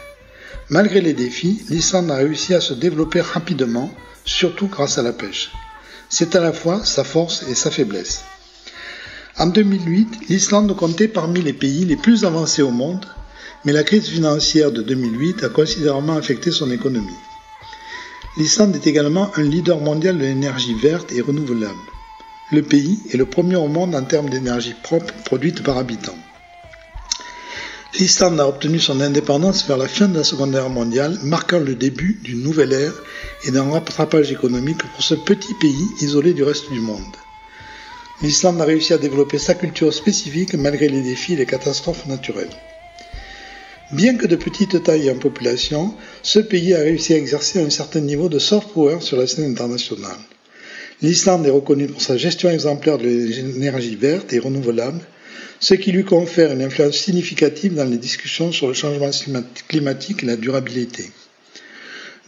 Malgré 0.70 1.00
les 1.00 1.14
défis, 1.14 1.64
l'Islande 1.68 2.12
a 2.12 2.14
réussi 2.14 2.54
à 2.54 2.60
se 2.60 2.74
développer 2.74 3.20
rapidement, 3.20 3.90
surtout 4.24 4.68
grâce 4.68 4.96
à 4.96 5.02
la 5.02 5.12
pêche. 5.12 5.50
C'est 6.08 6.36
à 6.36 6.40
la 6.40 6.52
fois 6.52 6.84
sa 6.84 7.02
force 7.02 7.42
et 7.50 7.56
sa 7.56 7.72
faiblesse. 7.72 8.22
En 9.36 9.48
2008, 9.48 10.28
l'Islande 10.28 10.76
comptait 10.76 11.08
parmi 11.08 11.42
les 11.42 11.52
pays 11.52 11.84
les 11.84 11.96
plus 11.96 12.24
avancés 12.24 12.62
au 12.62 12.70
monde, 12.70 13.04
mais 13.64 13.72
la 13.72 13.82
crise 13.82 14.06
financière 14.06 14.70
de 14.70 14.82
2008 14.82 15.42
a 15.42 15.48
considérablement 15.48 16.16
affecté 16.16 16.52
son 16.52 16.70
économie. 16.70 17.18
L'Islande 18.36 18.76
est 18.76 18.86
également 18.86 19.32
un 19.34 19.42
leader 19.42 19.80
mondial 19.80 20.18
de 20.18 20.22
l'énergie 20.22 20.74
verte 20.74 21.10
et 21.10 21.20
renouvelable. 21.20 21.74
Le 22.52 22.62
pays 22.62 23.00
est 23.12 23.16
le 23.16 23.26
premier 23.26 23.56
au 23.56 23.66
monde 23.66 23.96
en 23.96 24.04
termes 24.04 24.30
d'énergie 24.30 24.76
propre 24.84 25.12
produite 25.24 25.64
par 25.64 25.78
habitant. 25.78 26.14
L'Islande 27.94 28.40
a 28.40 28.48
obtenu 28.48 28.78
son 28.78 29.00
indépendance 29.00 29.66
vers 29.66 29.78
la 29.78 29.88
fin 29.88 30.08
de 30.08 30.18
la 30.18 30.24
Seconde 30.24 30.52
Guerre 30.52 30.68
mondiale, 30.68 31.18
marquant 31.22 31.60
le 31.60 31.74
début 31.74 32.20
d'une 32.22 32.42
nouvelle 32.42 32.72
ère 32.72 32.92
et 33.46 33.50
d'un 33.50 33.70
rattrapage 33.70 34.30
économique 34.30 34.82
pour 34.82 35.02
ce 35.02 35.14
petit 35.14 35.54
pays 35.54 35.86
isolé 36.02 36.34
du 36.34 36.42
reste 36.42 36.70
du 36.70 36.80
monde. 36.80 37.16
L'Islande 38.22 38.60
a 38.60 38.64
réussi 38.64 38.92
à 38.92 38.98
développer 38.98 39.38
sa 39.38 39.54
culture 39.54 39.94
spécifique 39.94 40.54
malgré 40.54 40.88
les 40.88 41.02
défis 41.02 41.34
et 41.34 41.36
les 41.36 41.46
catastrophes 41.46 42.06
naturelles. 42.06 42.50
Bien 43.92 44.16
que 44.16 44.26
de 44.26 44.36
petite 44.36 44.82
taille 44.82 45.10
en 45.10 45.16
population, 45.16 45.94
ce 46.22 46.40
pays 46.40 46.74
a 46.74 46.80
réussi 46.80 47.14
à 47.14 47.18
exercer 47.18 47.60
un 47.60 47.70
certain 47.70 48.00
niveau 48.00 48.28
de 48.28 48.38
soft 48.38 48.70
power 48.70 49.00
sur 49.00 49.16
la 49.16 49.26
scène 49.26 49.50
internationale. 49.50 50.18
L'Islande 51.02 51.46
est 51.46 51.50
reconnue 51.50 51.86
pour 51.86 52.02
sa 52.02 52.16
gestion 52.16 52.50
exemplaire 52.50 52.98
de 52.98 53.04
l'énergie 53.04 53.96
verte 53.96 54.32
et 54.32 54.38
renouvelable, 54.38 55.00
ce 55.60 55.74
qui 55.74 55.92
lui 55.92 56.04
confère 56.04 56.52
une 56.52 56.62
influence 56.62 56.96
significative 56.96 57.74
dans 57.74 57.84
les 57.84 57.98
discussions 57.98 58.52
sur 58.52 58.68
le 58.68 58.74
changement 58.74 59.10
climatique 59.68 60.22
et 60.22 60.26
la 60.26 60.36
durabilité. 60.36 61.10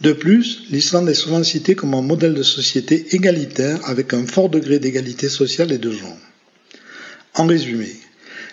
De 0.01 0.13
plus, 0.13 0.63
l'Islande 0.69 1.09
est 1.09 1.13
souvent 1.13 1.43
citée 1.43 1.75
comme 1.75 1.93
un 1.93 2.01
modèle 2.01 2.33
de 2.33 2.43
société 2.43 3.07
égalitaire 3.11 3.79
avec 3.83 4.13
un 4.13 4.25
fort 4.25 4.49
degré 4.49 4.79
d'égalité 4.79 5.27
sociale 5.27 5.73
et 5.73 5.77
de 5.77 5.91
genre. 5.91 6.17
En 7.35 7.45
résumé, 7.45 7.89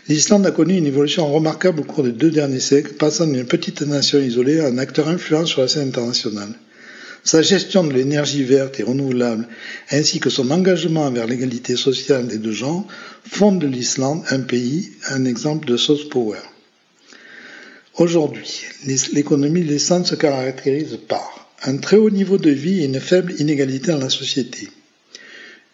l'Islande 0.08 0.44
a 0.46 0.50
connu 0.50 0.76
une 0.76 0.86
évolution 0.86 1.32
remarquable 1.32 1.80
au 1.80 1.84
cours 1.84 2.02
des 2.02 2.12
deux 2.12 2.30
derniers 2.30 2.60
siècles, 2.60 2.94
passant 2.94 3.26
d'une 3.26 3.46
petite 3.46 3.82
nation 3.82 4.18
isolée 4.18 4.58
à 4.58 4.66
un 4.66 4.78
acteur 4.78 5.08
influent 5.08 5.46
sur 5.46 5.62
la 5.62 5.68
scène 5.68 5.88
internationale. 5.88 6.52
Sa 7.26 7.42
gestion 7.42 7.82
de 7.82 7.92
l'énergie 7.92 8.44
verte 8.44 8.78
et 8.78 8.84
renouvelable, 8.84 9.48
ainsi 9.90 10.20
que 10.20 10.30
son 10.30 10.48
engagement 10.52 11.06
envers 11.06 11.26
l'égalité 11.26 11.74
sociale 11.74 12.28
et 12.32 12.38
de 12.38 12.52
genre, 12.52 12.86
font 13.28 13.50
de 13.50 13.66
l'Islande 13.66 14.22
un 14.30 14.38
pays, 14.42 14.92
un 15.08 15.24
exemple 15.24 15.66
de 15.66 15.76
soft 15.76 16.08
power. 16.08 16.38
Aujourd'hui, 17.96 18.60
l'économie 19.12 19.62
de 19.62 19.72
l'Islande 19.72 20.06
se 20.06 20.14
caractérise 20.14 21.00
par 21.08 21.50
un 21.64 21.78
très 21.78 21.96
haut 21.96 22.10
niveau 22.10 22.38
de 22.38 22.50
vie 22.50 22.82
et 22.82 22.84
une 22.84 23.00
faible 23.00 23.34
inégalité 23.40 23.90
dans 23.90 23.98
la 23.98 24.08
société, 24.08 24.68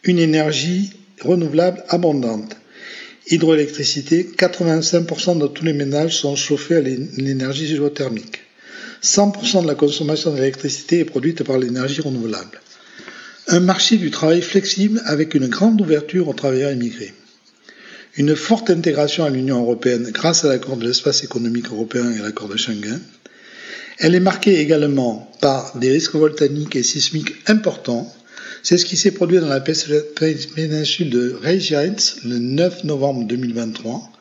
une 0.05 0.21
énergie 0.21 0.95
renouvelable 1.21 1.85
abondante, 1.91 2.57
hydroélectricité, 3.31 4.27
85% 4.39 5.37
de 5.37 5.49
tous 5.49 5.67
les 5.67 5.75
ménages 5.75 6.17
sont 6.17 6.35
chauffés 6.35 6.77
à 6.77 6.81
l'énergie 6.81 7.67
géothermique. 7.67 8.41
100% 9.03 9.63
de 9.63 9.67
la 9.67 9.75
consommation 9.75 10.33
d'électricité 10.33 11.01
est 11.01 11.05
produite 11.05 11.43
par 11.43 11.59
l'énergie 11.59 12.01
renouvelable. 12.01 12.61
Un 13.49 13.59
marché 13.59 13.97
du 13.97 14.13
travail 14.13 14.43
flexible 14.43 15.03
avec 15.07 15.35
une 15.35 15.49
grande 15.49 15.81
ouverture 15.81 16.29
aux 16.29 16.35
travailleurs 16.35 16.71
immigrés. 16.71 17.13
Une 18.17 18.37
forte 18.37 18.71
intégration 18.71 19.25
à 19.25 19.31
l'Union 19.31 19.61
européenne 19.61 20.11
grâce 20.13 20.45
à 20.45 20.49
l'accord 20.49 20.77
de 20.77 20.87
l'espace 20.87 21.25
économique 21.25 21.67
européen 21.67 22.13
et 22.13 22.19
l'accord 22.19 22.49
de 22.49 22.57
Schengen. 22.57 23.01
Elle 23.99 24.15
est 24.15 24.21
marquée 24.21 24.61
également 24.61 25.31
par 25.41 25.77
des 25.79 25.91
risques 25.91 26.15
volcaniques 26.15 26.77
et 26.77 26.83
sismiques 26.85 27.35
importants. 27.49 28.13
C'est 28.63 28.79
ce 28.79 28.85
qui 28.85 28.97
s'est 28.97 29.11
produit 29.11 29.39
dans 29.41 29.49
la 29.49 29.61
péninsule 29.61 31.11
de 31.11 31.37
Reykjavik 31.43 32.23
le 32.25 32.39
9 32.39 32.85
novembre 32.85 33.27
2023. 33.27 34.13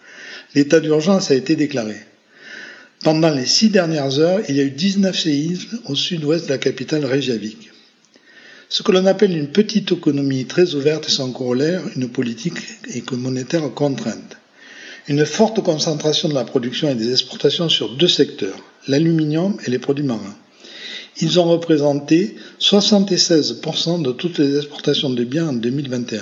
L'état 0.56 0.80
d'urgence 0.80 1.30
a 1.30 1.36
été 1.36 1.56
déclaré. 1.56 1.98
Pendant 3.04 3.32
les 3.32 3.48
six 3.48 3.70
dernières 3.70 4.20
heures, 4.20 4.42
il 4.48 4.58
y 4.58 4.60
a 4.60 4.64
eu 4.64 4.70
19 4.70 5.18
séismes 5.18 5.80
au 5.86 5.96
sud-ouest 5.96 6.46
de 6.46 6.52
la 6.52 6.60
capitale 6.60 7.04
Reykjavik. 7.04 7.72
Ce 8.70 8.84
que 8.84 8.92
l'on 8.92 9.08
appelle 9.08 9.36
une 9.36 9.48
petite 9.48 9.92
économie 9.92 10.46
très 10.46 10.76
ouverte 10.76 11.08
et 11.08 11.12
sans 11.12 11.32
corollaire, 11.32 11.82
une 11.96 12.10
politique 12.10 12.60
monétaire 13.12 13.74
contrainte. 13.74 14.38
une 15.08 15.26
forte 15.26 15.64
concentration 15.64 16.30
de 16.30 16.36
la 16.36 16.44
production 16.44 16.90
et 16.90 16.96
des 16.96 17.12
exportations 17.12 17.70
sur 17.70 17.98
deux 17.98 18.08
secteurs, 18.08 18.64
l'aluminium 18.88 19.58
et 19.66 19.72
les 19.72 19.80
produits 19.80 20.06
marins. 20.06 20.38
Ils 21.20 21.40
ont 21.40 21.50
représenté 21.50 22.36
76% 22.60 24.04
de 24.04 24.12
toutes 24.12 24.38
les 24.38 24.58
exportations 24.58 25.10
de 25.10 25.24
biens 25.24 25.50
en 25.50 25.54
2021. 25.54 26.22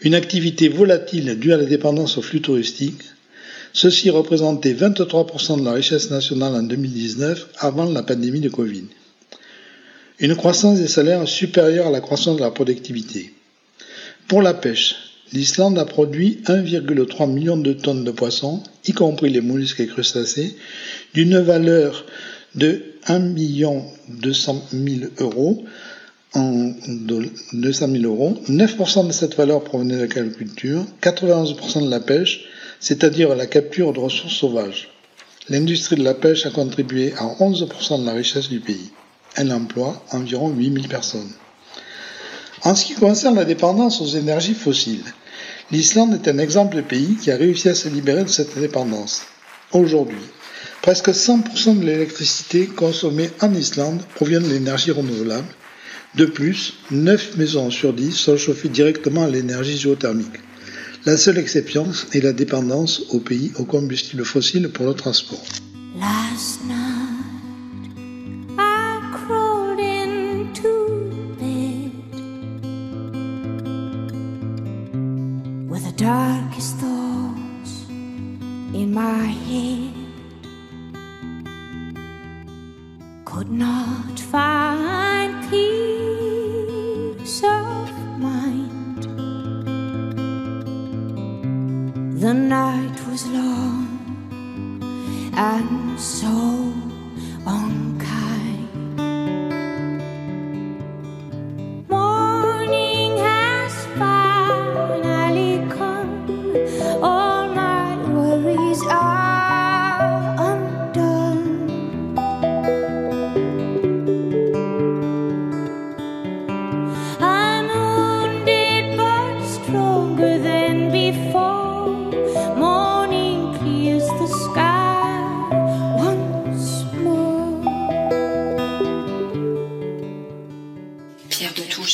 Une 0.00 0.14
activité 0.14 0.68
volatile 0.70 1.38
due 1.38 1.52
à 1.52 1.58
la 1.58 1.66
dépendance 1.66 2.16
aux 2.16 2.22
flux 2.22 2.40
touristiques, 2.40 3.02
ceci 3.72 4.10
représentait 4.10 4.74
23% 4.74 5.60
de 5.60 5.64
la 5.64 5.72
richesse 5.72 6.10
nationale 6.10 6.54
en 6.54 6.62
2019 6.62 7.48
avant 7.58 7.90
la 7.90 8.02
pandémie 8.02 8.40
de 8.40 8.48
Covid. 8.48 8.84
Une 10.18 10.36
croissance 10.36 10.78
des 10.78 10.88
salaires 10.88 11.26
supérieure 11.26 11.88
à 11.88 11.90
la 11.90 12.00
croissance 12.00 12.36
de 12.36 12.42
la 12.42 12.50
productivité. 12.50 13.32
Pour 14.28 14.42
la 14.42 14.54
pêche, 14.54 14.96
l'Islande 15.32 15.78
a 15.78 15.84
produit 15.84 16.40
1,3 16.46 17.30
million 17.30 17.56
de 17.56 17.72
tonnes 17.72 18.04
de 18.04 18.10
poissons, 18.10 18.62
y 18.86 18.92
compris 18.92 19.30
les 19.30 19.40
mollusques 19.40 19.80
et 19.80 19.86
crustacés, 19.86 20.56
d'une 21.14 21.38
valeur 21.38 22.04
de 22.54 22.82
1 23.06 23.34
200 24.08 24.64
000 24.72 25.10
euros 25.18 25.64
en 26.34 26.72
200 27.52 27.88
000 27.88 28.04
euros. 28.04 28.38
9% 28.48 29.06
de 29.06 29.12
cette 29.12 29.36
valeur 29.36 29.64
provenait 29.64 29.96
de 29.96 30.00
l'agriculture, 30.00 30.84
91% 31.02 31.84
de 31.84 31.90
la 31.90 32.00
pêche, 32.00 32.46
c'est-à-dire 32.82 33.34
la 33.36 33.46
capture 33.46 33.92
de 33.92 34.00
ressources 34.00 34.34
sauvages. 34.34 34.90
L'industrie 35.48 35.96
de 35.96 36.04
la 36.04 36.14
pêche 36.14 36.46
a 36.46 36.50
contribué 36.50 37.14
à 37.16 37.24
11% 37.24 38.00
de 38.00 38.06
la 38.06 38.12
richesse 38.12 38.48
du 38.48 38.58
pays. 38.58 38.90
Elle 39.36 39.52
emploie 39.52 40.04
environ 40.10 40.50
8000 40.50 40.88
personnes. 40.88 41.30
En 42.64 42.74
ce 42.74 42.84
qui 42.84 42.94
concerne 42.94 43.36
la 43.36 43.44
dépendance 43.44 44.00
aux 44.00 44.06
énergies 44.06 44.54
fossiles, 44.54 45.04
l'Islande 45.70 46.14
est 46.14 46.28
un 46.28 46.38
exemple 46.38 46.76
de 46.76 46.80
pays 46.80 47.16
qui 47.16 47.30
a 47.30 47.36
réussi 47.36 47.68
à 47.68 47.74
se 47.74 47.88
libérer 47.88 48.24
de 48.24 48.28
cette 48.28 48.58
dépendance. 48.58 49.22
Aujourd'hui, 49.72 50.18
presque 50.82 51.08
100% 51.08 51.78
de 51.78 51.86
l'électricité 51.86 52.66
consommée 52.66 53.30
en 53.40 53.54
Islande 53.54 54.02
provient 54.16 54.40
de 54.40 54.48
l'énergie 54.48 54.90
renouvelable. 54.90 55.48
De 56.16 56.26
plus, 56.26 56.74
9 56.90 57.36
maisons 57.36 57.70
sur 57.70 57.92
10 57.92 58.12
sont 58.12 58.36
chauffées 58.36 58.68
directement 58.68 59.24
à 59.24 59.30
l'énergie 59.30 59.78
géothermique. 59.78 60.40
La 61.04 61.16
seule 61.16 61.38
exception 61.38 61.88
est 62.12 62.20
la 62.20 62.32
dépendance 62.32 63.02
au 63.10 63.18
pays 63.18 63.50
aux 63.58 63.64
combustibles 63.64 64.24
fossiles 64.24 64.68
pour 64.68 64.86
le 64.86 64.94
transport. 64.94 65.42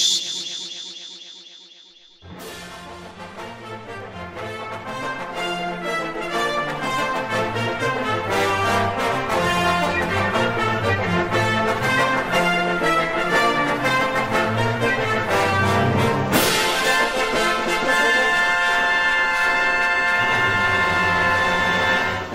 Touche. 0.09 0.39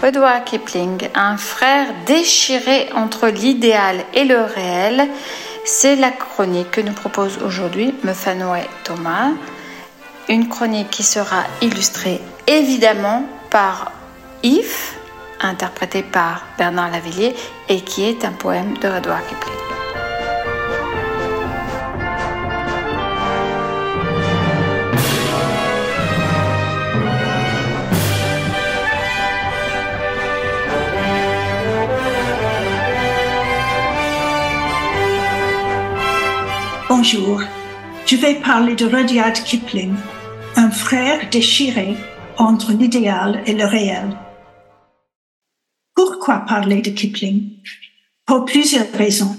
Rudyard 0.03 0.43
Kipling, 0.43 1.09
un 1.15 1.37
frère 1.37 1.87
déchiré 2.05 2.89
entre 2.93 3.29
l'idéal 3.29 4.03
et 4.13 4.25
le 4.25 4.41
réel, 4.41 5.07
c'est 5.65 5.95
la 5.95 6.11
chronique 6.11 6.71
que 6.71 6.81
nous 6.81 6.93
propose 6.93 7.37
aujourd'hui 7.43 7.95
Mefanoé 8.03 8.61
Thomas. 8.83 9.31
Une 10.29 10.47
chronique 10.49 10.89
qui 10.89 11.03
sera 11.03 11.43
illustrée 11.61 12.21
évidemment 12.47 13.25
par 13.49 13.91
Yves, 14.43 14.95
interprété 15.41 16.03
par 16.03 16.45
Bernard 16.57 16.91
Lavillier, 16.91 17.35
et 17.69 17.81
qui 17.81 18.03
est 18.03 18.25
un 18.25 18.31
poème 18.31 18.77
de 18.77 18.87
Rudyard 18.87 19.25
Kipling. 19.27 19.72
Bonjour, 37.03 37.41
je 38.05 38.15
vais 38.15 38.35
parler 38.35 38.75
de 38.75 38.85
Rudyard 38.85 39.33
Kipling, 39.33 39.93
un 40.55 40.71
frère 40.71 41.29
déchiré 41.29 41.97
entre 42.37 42.71
l'idéal 42.71 43.43
et 43.45 43.51
le 43.51 43.65
réel. 43.65 44.17
Pourquoi 45.93 46.45
parler 46.47 46.81
de 46.81 46.91
Kipling? 46.91 47.57
Pour 48.25 48.45
plusieurs 48.45 48.89
raisons. 48.93 49.35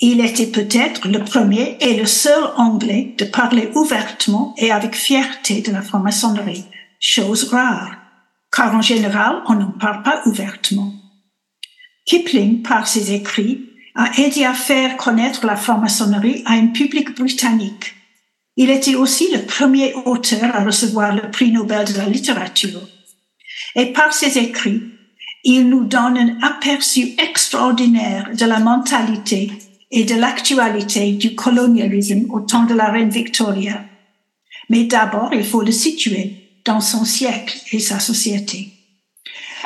Il 0.00 0.24
était 0.24 0.46
peut-être 0.46 1.06
le 1.06 1.22
premier 1.22 1.76
et 1.82 1.94
le 1.94 2.06
seul 2.06 2.42
Anglais 2.56 3.14
de 3.18 3.26
parler 3.26 3.68
ouvertement 3.74 4.54
et 4.56 4.70
avec 4.70 4.94
fierté 4.94 5.60
de 5.60 5.72
la 5.72 5.82
franc-maçonnerie, 5.82 6.64
chose 7.00 7.52
rare, 7.52 7.98
car 8.50 8.74
en 8.74 8.80
général, 8.80 9.42
on 9.46 9.56
n'en 9.56 9.72
parle 9.72 10.02
pas 10.04 10.22
ouvertement. 10.24 10.94
Kipling, 12.06 12.62
par 12.62 12.86
ses 12.86 13.12
écrits, 13.12 13.73
a 13.94 14.10
aidé 14.20 14.44
à 14.44 14.54
faire 14.54 14.96
connaître 14.96 15.46
la 15.46 15.56
franc-maçonnerie 15.56 16.42
à 16.46 16.52
un 16.52 16.68
public 16.68 17.14
britannique. 17.16 17.94
Il 18.56 18.70
était 18.70 18.94
aussi 18.94 19.28
le 19.32 19.42
premier 19.42 19.94
auteur 20.04 20.54
à 20.54 20.64
recevoir 20.64 21.14
le 21.14 21.30
prix 21.30 21.50
Nobel 21.50 21.92
de 21.92 21.98
la 21.98 22.06
littérature. 22.06 22.80
Et 23.74 23.86
par 23.86 24.12
ses 24.12 24.38
écrits, 24.38 24.82
il 25.44 25.68
nous 25.68 25.84
donne 25.84 26.16
un 26.16 26.38
aperçu 26.42 27.14
extraordinaire 27.18 28.30
de 28.34 28.46
la 28.46 28.60
mentalité 28.60 29.52
et 29.90 30.04
de 30.04 30.14
l'actualité 30.14 31.12
du 31.12 31.34
colonialisme 31.34 32.26
au 32.30 32.40
temps 32.40 32.64
de 32.64 32.74
la 32.74 32.90
reine 32.90 33.10
Victoria. 33.10 33.84
Mais 34.70 34.84
d'abord, 34.84 35.30
il 35.32 35.44
faut 35.44 35.62
le 35.62 35.72
situer 35.72 36.60
dans 36.64 36.80
son 36.80 37.04
siècle 37.04 37.58
et 37.72 37.80
sa 37.80 38.00
société. 38.00 38.70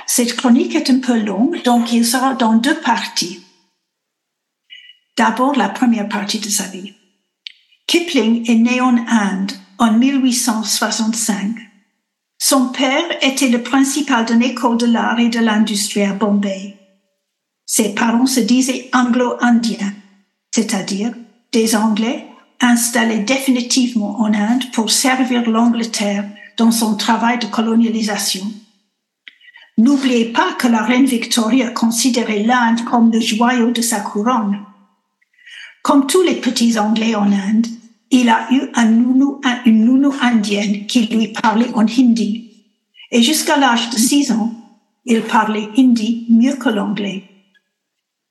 Cette 0.07 0.35
chronique 0.37 0.75
est 0.75 0.91
un 0.91 0.99
peu 0.99 1.19
longue, 1.19 1.63
donc 1.63 1.93
il 1.93 2.05
sera 2.05 2.35
dans 2.35 2.55
deux 2.55 2.79
parties. 2.81 3.41
D'abord, 5.19 5.57
la 5.57 5.69
première 5.69 6.09
partie 6.09 6.39
de 6.39 6.49
sa 6.49 6.63
vie. 6.69 6.95
Kipling 7.89 8.49
est 8.49 8.55
né 8.55 8.81
en 8.81 8.97
Inde 8.97 9.51
en 9.79 9.91
1865. 9.93 11.57
Son 12.39 12.69
père 12.69 13.05
était 13.21 13.49
le 13.49 13.65
principal 13.65 14.27
d'une 14.27 14.45
école 14.45 14.79
de 14.79 14.87
l'art 14.87 15.19
et 15.19 15.29
de 15.29 15.41
l'industrie 15.41 16.05
à 16.05 16.13
Bombay. 16.13 16.77
Ses 17.67 17.97
parents 17.97 18.27
se 18.27 18.39
disaient 18.39 18.89
anglo-indiens, 18.93 19.93
c'est-à-dire 20.55 21.13
des 21.51 21.75
Anglais 21.75 22.25
installés 22.61 23.19
définitivement 23.19 24.21
en 24.21 24.33
Inde 24.33 24.71
pour 24.73 24.93
servir 24.93 25.51
l'Angleterre 25.51 26.29
dans 26.57 26.71
son 26.71 26.95
travail 26.95 27.39
de 27.41 27.47
colonialisation. 27.47 28.45
N'oubliez 29.79 30.27
pas 30.27 30.53
que 30.59 30.69
la 30.69 30.85
reine 30.85 31.07
Victoria 31.07 31.71
considérait 31.71 32.45
l'Inde 32.45 32.85
comme 32.85 33.11
le 33.11 33.21
joyau 33.21 33.73
de 33.73 33.83
sa 33.83 33.99
couronne. 34.01 34.65
Comme 35.89 36.07
tous 36.07 36.21
les 36.21 36.35
petits 36.35 36.79
Anglais 36.79 37.15
en 37.15 37.33
Inde, 37.33 37.67
il 38.11 38.29
a 38.29 38.47
eu 38.53 38.61
un 38.75 38.89
un- 39.43 39.63
une 39.65 39.87
nounou 39.87 40.13
indienne 40.21 40.85
qui 40.87 41.07
lui 41.07 41.29
parlait 41.29 41.73
en 41.73 41.87
hindi. 41.87 42.51
Et 43.11 43.23
jusqu'à 43.23 43.57
l'âge 43.57 43.89
de 43.89 43.97
6 43.97 44.31
ans, 44.31 44.53
il 45.07 45.23
parlait 45.23 45.67
hindi 45.79 46.27
mieux 46.29 46.57
que 46.57 46.69
l'anglais. 46.69 47.23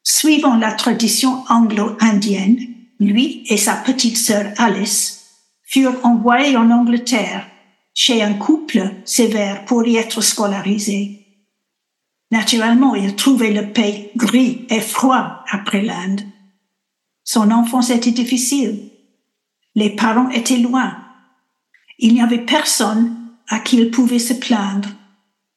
Suivant 0.03 0.55
la 0.58 0.72
tradition 0.74 1.43
anglo-indienne, 1.49 2.60
lui 2.99 3.41
et 3.49 3.58
sa 3.58 3.74
petite 3.74 4.18
sœur 4.18 4.53
Alice 4.58 5.32
furent 5.64 5.99
envoyés 6.03 6.55
en 6.58 6.70
Angleterre 6.70 7.47
chez 7.95 8.22
un 8.22 8.36
couple 8.36 8.91
sévère 9.03 9.66
pour 9.66 9.84
y 9.88 9.95
être 9.95 10.22
scolarisés. 10.22 11.26
Naturellement, 12.30 12.93
il 12.93 13.16
trouvait 13.16 13.51
le 13.60 13.74
pays 13.74 14.10
gris 14.16 14.68
et 14.70 14.80
froid 14.80 15.43
après 15.49 15.82
l'Inde. 15.82 16.22
Son 17.28 17.51
enfance 17.51 17.89
était 17.89 18.11
difficile. 18.11 18.89
Les 19.75 19.89
parents 19.89 20.30
étaient 20.30 20.59
loin. 20.59 20.97
Il 21.99 22.13
n'y 22.13 22.21
avait 22.21 22.45
personne 22.45 23.17
à 23.49 23.59
qui 23.59 23.75
il 23.75 23.91
pouvait 23.91 24.17
se 24.17 24.34
plaindre. 24.34 24.88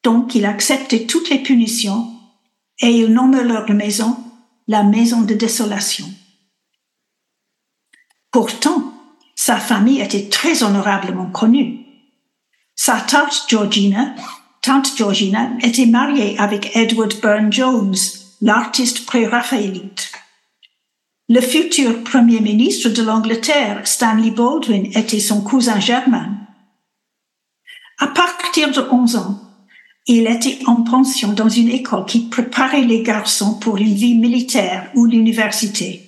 Donc 0.02 0.34
il 0.34 0.46
acceptait 0.46 1.06
toutes 1.06 1.30
les 1.30 1.38
punitions 1.38 2.08
et 2.80 2.90
il 2.90 3.12
nommait 3.12 3.44
leur 3.44 3.70
maison 3.70 4.16
la 4.66 4.82
maison 4.82 5.20
de 5.22 5.34
désolation. 5.34 6.06
Pourtant, 8.32 8.92
sa 9.36 9.56
famille 9.56 10.00
était 10.00 10.28
très 10.28 10.64
honorablement 10.64 11.30
connue. 11.30 11.86
Sa 12.74 13.00
tante 13.00 13.44
Georgina, 13.48 14.16
tante 14.60 14.96
Georgina 14.96 15.52
était 15.62 15.86
mariée 15.86 16.36
avec 16.36 16.74
Edward 16.74 17.14
Burne-Jones, 17.20 17.94
l'artiste 18.40 19.06
pré-raphaélite. 19.06 20.10
Le 21.32 21.40
futur 21.40 22.02
premier 22.02 22.40
ministre 22.40 22.88
de 22.88 23.04
l'Angleterre, 23.04 23.86
Stanley 23.86 24.32
Baldwin, 24.32 24.86
était 24.96 25.20
son 25.20 25.42
cousin 25.42 25.78
germain. 25.78 26.28
À 28.00 28.08
partir 28.08 28.72
de 28.72 28.80
11 28.80 29.14
ans, 29.14 29.40
il 30.08 30.26
était 30.26 30.58
en 30.66 30.82
pension 30.82 31.32
dans 31.32 31.48
une 31.48 31.68
école 31.68 32.04
qui 32.04 32.26
préparait 32.26 32.82
les 32.82 33.04
garçons 33.04 33.60
pour 33.60 33.76
une 33.76 33.94
vie 33.94 34.16
militaire 34.18 34.90
ou 34.96 35.04
l'université. 35.04 36.02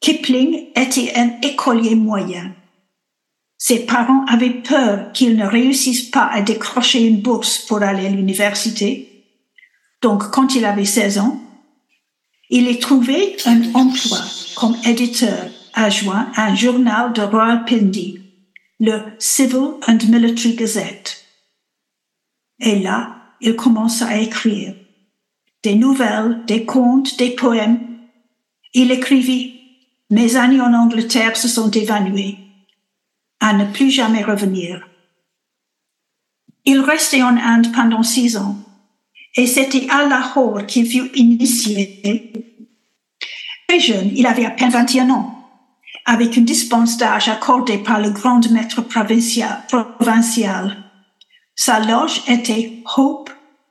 Kipling 0.00 0.70
était 0.74 1.12
un 1.14 1.30
écolier 1.42 1.94
moyen. 1.94 2.50
Ses 3.58 3.86
parents 3.86 4.24
avaient 4.26 4.60
peur 4.60 5.12
qu'il 5.12 5.36
ne 5.36 5.46
réussisse 5.46 6.02
pas 6.02 6.26
à 6.32 6.40
décrocher 6.40 7.06
une 7.06 7.22
bourse 7.22 7.58
pour 7.58 7.80
aller 7.80 8.08
à 8.08 8.10
l'université. 8.10 9.24
Donc, 10.02 10.32
quand 10.32 10.56
il 10.56 10.64
avait 10.64 10.84
16 10.84 11.18
ans, 11.18 11.43
il 12.54 12.68
a 12.68 12.76
trouvé 12.76 13.36
un 13.46 13.74
emploi 13.74 14.20
comme 14.54 14.76
éditeur 14.84 15.50
adjoint 15.72 16.30
à 16.36 16.44
un 16.44 16.54
journal 16.54 17.12
de 17.12 17.20
Rawalpindi, 17.20 18.20
le 18.78 19.00
Civil 19.18 19.80
and 19.88 19.98
Military 20.08 20.54
Gazette. 20.54 21.24
Et 22.60 22.78
là, 22.78 23.16
il 23.40 23.56
commença 23.56 24.06
à 24.06 24.18
écrire 24.18 24.76
des 25.64 25.74
nouvelles, 25.74 26.44
des 26.46 26.64
contes, 26.64 27.18
des 27.18 27.30
poèmes. 27.30 27.80
Il 28.72 28.92
écrivit 28.92 29.60
Mes 30.10 30.36
années 30.36 30.60
en 30.60 30.74
Angleterre 30.74 31.36
se 31.36 31.48
sont 31.48 31.72
évanouées, 31.72 32.38
à 33.40 33.52
ne 33.52 33.64
plus 33.64 33.90
jamais 33.90 34.22
revenir. 34.22 34.88
Il 36.64 36.78
restait 36.78 37.24
en 37.24 37.36
Inde 37.36 37.72
pendant 37.74 38.04
six 38.04 38.36
ans, 38.36 38.56
et 39.34 39.48
c'était 39.48 39.88
à 39.90 40.06
Lahore 40.06 40.66
qu'il 40.66 40.86
fut 40.86 41.10
initié. 41.16 42.43
Très 43.74 43.80
jeune, 43.80 44.12
il 44.14 44.24
avait 44.24 44.44
à 44.44 44.50
peine 44.50 44.70
21 44.70 45.10
ans, 45.10 45.50
avec 46.04 46.36
une 46.36 46.44
dispense 46.44 46.96
d'âge 46.96 47.28
accordée 47.28 47.78
par 47.78 48.00
le 48.00 48.10
grand 48.10 48.48
maître 48.52 48.82
provincial. 48.82 50.76
Sa 51.56 51.80
loge 51.80 52.22
était 52.28 52.84
Hope 52.96 53.30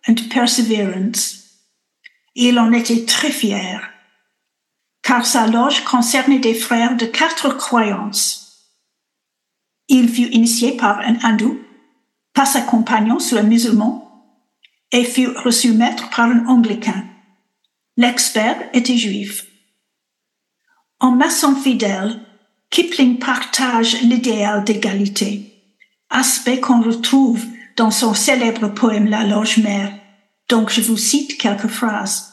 and 0.09 0.15
Perseverance. 0.29 1.45
Il 2.35 2.59
en 2.59 2.73
était 2.73 3.05
très 3.05 3.31
fier, 3.31 3.93
car 5.03 5.25
sa 5.25 5.47
loge 5.47 5.85
concernait 5.85 6.39
des 6.39 6.53
frères 6.53 6.97
de 6.97 7.05
quatre 7.05 7.55
croyances. 7.55 8.73
Il 9.87 10.09
fut 10.09 10.27
initié 10.33 10.73
par 10.73 10.99
un 10.99 11.15
hindou, 11.23 11.57
par 12.33 12.47
sa 12.47 12.59
compagnon 12.59 13.19
sur 13.19 13.37
un 13.37 13.43
musulman, 13.43 14.35
et 14.91 15.05
fut 15.05 15.29
reçu 15.29 15.71
maître 15.71 16.09
par 16.09 16.25
un 16.25 16.45
anglican. 16.47 17.05
L'expert 17.95 18.57
était 18.73 18.97
juif. 18.97 19.45
En 21.03 21.11
maçon 21.11 21.53
fidèle, 21.53 22.17
Kipling 22.69 23.19
partage 23.19 24.01
l'idéal 24.03 24.63
d'égalité, 24.63 25.53
aspect 26.09 26.61
qu'on 26.61 26.81
retrouve 26.81 27.43
dans 27.75 27.91
son 27.91 28.13
célèbre 28.13 28.69
poème 28.69 29.07
La 29.07 29.25
Loge 29.25 29.57
Mère, 29.57 29.91
donc 30.47 30.69
je 30.69 30.79
vous 30.79 30.95
cite 30.95 31.37
quelques 31.37 31.67
phrases. 31.67 32.31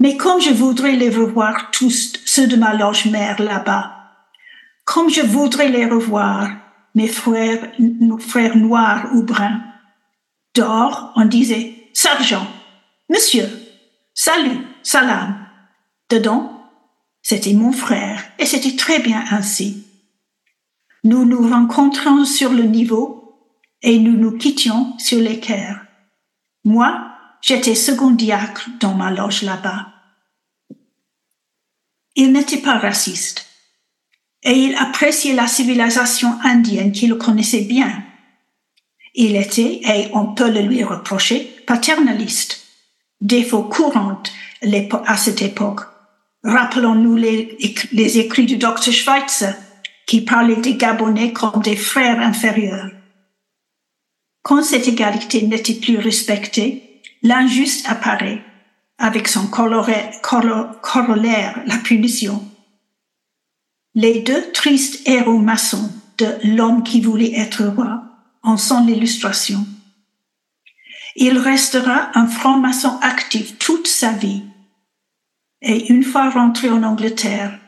Mais 0.00 0.16
comme 0.16 0.40
je 0.40 0.48
voudrais 0.48 0.96
les 0.96 1.10
revoir 1.10 1.70
tous, 1.72 2.14
ceux 2.24 2.46
de 2.46 2.56
ma 2.56 2.72
loge 2.72 3.04
mère 3.04 3.42
là-bas, 3.42 3.96
comme 4.86 5.10
je 5.10 5.20
voudrais 5.20 5.68
les 5.68 5.84
revoir, 5.84 6.48
mes 6.94 7.06
frères, 7.06 7.70
nos 7.78 8.18
frères 8.18 8.56
noirs 8.56 9.10
ou 9.12 9.24
bruns. 9.24 9.60
Dehors, 10.54 11.12
on 11.16 11.26
disait 11.26 11.90
Sergent, 11.92 12.46
Monsieur, 13.10 13.46
Salut, 14.14 14.66
Salam. 14.82 15.36
Dedans, 16.08 16.61
c'était 17.22 17.54
mon 17.54 17.72
frère, 17.72 18.24
et 18.38 18.46
c'était 18.46 18.76
très 18.76 18.98
bien 18.98 19.24
ainsi. 19.30 19.86
Nous 21.04 21.24
nous 21.24 21.48
rencontrons 21.48 22.24
sur 22.24 22.52
le 22.52 22.64
niveau 22.64 23.38
et 23.82 23.98
nous 23.98 24.16
nous 24.16 24.36
quittions 24.36 24.96
sur 24.98 25.18
l'équerre. 25.20 25.86
Moi, 26.64 27.08
j'étais 27.40 27.74
second 27.74 28.10
diacre 28.10 28.68
dans 28.80 28.94
ma 28.94 29.10
loge 29.10 29.42
là-bas. 29.42 29.88
Il 32.14 32.32
n'était 32.32 32.58
pas 32.58 32.78
raciste 32.78 33.46
et 34.42 34.52
il 34.52 34.76
appréciait 34.76 35.34
la 35.34 35.46
civilisation 35.46 36.38
indienne 36.44 36.92
qu'il 36.92 37.14
connaissait 37.16 37.64
bien. 37.64 38.04
Il 39.14 39.36
était, 39.36 39.80
et 39.84 40.08
on 40.14 40.34
peut 40.34 40.50
le 40.50 40.62
lui 40.62 40.84
reprocher, 40.84 41.40
paternaliste, 41.66 42.64
défaut 43.20 43.62
courant 43.62 44.22
à 45.06 45.16
cette 45.16 45.42
époque. 45.42 45.91
Rappelons-nous 46.44 47.16
les, 47.16 48.18
écrits 48.18 48.46
du 48.46 48.56
docteur 48.56 48.92
Schweitzer 48.92 49.54
qui 50.06 50.22
parlait 50.22 50.56
des 50.56 50.74
Gabonais 50.74 51.32
comme 51.32 51.62
des 51.62 51.76
frères 51.76 52.20
inférieurs. 52.20 52.90
Quand 54.42 54.62
cette 54.62 54.88
égalité 54.88 55.42
n'était 55.42 55.74
plus 55.74 55.98
respectée, 55.98 57.00
l'injuste 57.22 57.88
apparaît 57.88 58.42
avec 58.98 59.28
son 59.28 59.46
corollaire, 59.46 60.10
la 61.66 61.78
punition. 61.78 62.44
Les 63.94 64.20
deux 64.20 64.50
tristes 64.52 65.06
héros 65.08 65.38
maçons 65.38 65.92
de 66.18 66.26
l'homme 66.44 66.82
qui 66.82 67.00
voulait 67.00 67.38
être 67.38 67.64
roi 67.64 68.02
en 68.42 68.56
sont 68.56 68.84
l'illustration. 68.84 69.64
Il 71.14 71.38
restera 71.38 72.10
un 72.14 72.26
franc-maçon 72.26 72.98
actif 73.00 73.58
toute 73.58 73.86
sa 73.86 74.12
vie. 74.12 74.42
Et 75.62 75.92
une 75.92 76.02
fois 76.02 76.28
rentré 76.28 76.68
en 76.68 76.82
Angleterre, 76.82 77.58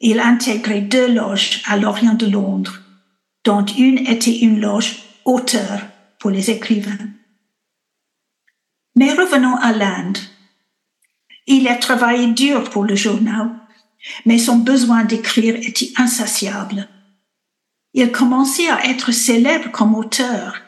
il 0.00 0.18
intégrait 0.18 0.80
deux 0.80 1.12
loges 1.12 1.62
à 1.66 1.76
l'Orient 1.76 2.14
de 2.14 2.26
Londres, 2.26 2.80
dont 3.44 3.64
une 3.64 3.98
était 3.98 4.38
une 4.38 4.60
loge 4.60 4.96
auteur 5.24 5.80
pour 6.18 6.30
les 6.30 6.50
écrivains. 6.50 6.98
Mais 8.96 9.12
revenons 9.12 9.56
à 9.56 9.72
l'Inde. 9.72 10.18
Il 11.46 11.68
a 11.68 11.76
travaillé 11.76 12.26
dur 12.32 12.68
pour 12.70 12.84
le 12.84 12.96
journal, 12.96 13.50
mais 14.26 14.38
son 14.38 14.56
besoin 14.58 15.04
d'écrire 15.04 15.54
était 15.56 15.92
insatiable. 15.96 16.88
Il 17.94 18.10
commençait 18.10 18.68
à 18.68 18.84
être 18.86 19.12
célèbre 19.12 19.70
comme 19.70 19.94
auteur 19.94 20.60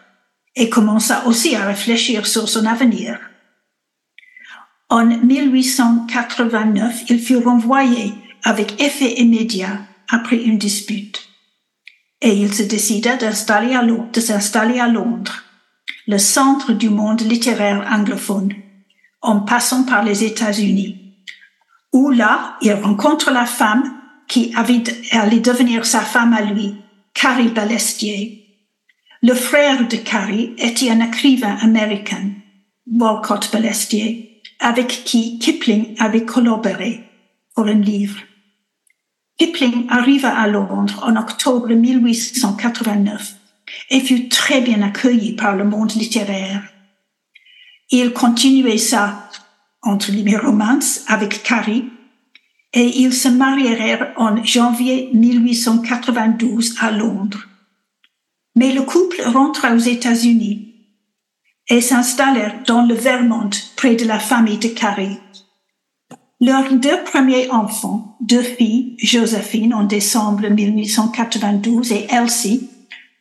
et 0.54 0.70
commença 0.70 1.26
aussi 1.26 1.54
à 1.54 1.66
réfléchir 1.66 2.26
sur 2.26 2.48
son 2.48 2.64
avenir. 2.64 3.18
En 4.90 5.06
1889, 5.06 7.04
il 7.10 7.20
fut 7.20 7.36
renvoyé 7.36 8.12
avec 8.42 8.82
effet 8.82 9.20
immédiat 9.20 9.78
après 10.08 10.42
une 10.42 10.58
dispute 10.58 11.30
et 12.20 12.32
il 12.32 12.52
se 12.52 12.64
décida 12.64 13.16
d'installer 13.16 13.74
à, 13.74 13.82
de 13.84 14.20
s'installer 14.20 14.80
à 14.80 14.88
Londres, 14.88 15.44
le 16.06 16.18
centre 16.18 16.72
du 16.72 16.90
monde 16.90 17.20
littéraire 17.22 17.88
anglophone, 17.90 18.52
en 19.22 19.40
passant 19.40 19.84
par 19.84 20.04
les 20.04 20.24
États-Unis, 20.24 21.14
où 21.92 22.10
là, 22.10 22.56
il 22.60 22.72
rencontre 22.72 23.30
la 23.30 23.46
femme 23.46 23.96
qui 24.28 24.52
allait 24.56 25.40
devenir 25.40 25.86
sa 25.86 26.00
femme 26.00 26.34
à 26.34 26.42
lui, 26.42 26.74
Carrie 27.14 27.48
Balestier. 27.48 28.44
Le 29.22 29.34
frère 29.34 29.86
de 29.88 29.96
Carrie 29.96 30.54
était 30.58 30.90
un 30.90 31.00
écrivain 31.00 31.56
américain, 31.62 32.30
Walcott 32.90 33.50
Balestier, 33.52 34.29
avec 34.60 35.04
qui 35.04 35.38
Kipling 35.38 35.96
avait 35.98 36.24
collaboré 36.24 37.00
pour 37.54 37.66
un 37.66 37.74
livre. 37.74 38.20
Kipling 39.38 39.86
arriva 39.88 40.38
à 40.38 40.46
Londres 40.46 41.02
en 41.02 41.16
octobre 41.16 41.72
1889 41.72 43.34
et 43.88 44.00
fut 44.00 44.28
très 44.28 44.60
bien 44.60 44.82
accueilli 44.82 45.32
par 45.32 45.56
le 45.56 45.64
monde 45.64 45.92
littéraire. 45.92 46.62
Il 47.90 48.12
continuait 48.12 48.78
sa, 48.78 49.30
entre 49.82 50.12
guillemets, 50.12 50.36
romance 50.36 51.04
avec 51.08 51.42
Carrie 51.42 51.86
et 52.74 53.00
ils 53.00 53.14
se 53.14 53.28
marièrent 53.28 54.12
en 54.16 54.44
janvier 54.44 55.10
1892 55.14 56.76
à 56.80 56.90
Londres. 56.90 57.46
Mais 58.56 58.72
le 58.72 58.82
couple 58.82 59.22
rentra 59.22 59.74
aux 59.74 59.78
États-Unis 59.78 60.69
et 61.70 61.80
s'installèrent 61.80 62.62
dans 62.66 62.82
le 62.82 62.94
Vermont 62.94 63.50
près 63.76 63.94
de 63.94 64.04
la 64.04 64.18
famille 64.18 64.58
de 64.58 64.68
Carrie. 64.68 65.18
Leurs 66.40 66.74
deux 66.74 67.02
premiers 67.04 67.50
enfants, 67.50 68.16
deux 68.20 68.42
filles, 68.42 68.96
Josephine 68.98 69.72
en 69.72 69.84
décembre 69.84 70.48
1892 70.48 71.92
et 71.92 72.06
Elsie 72.10 72.68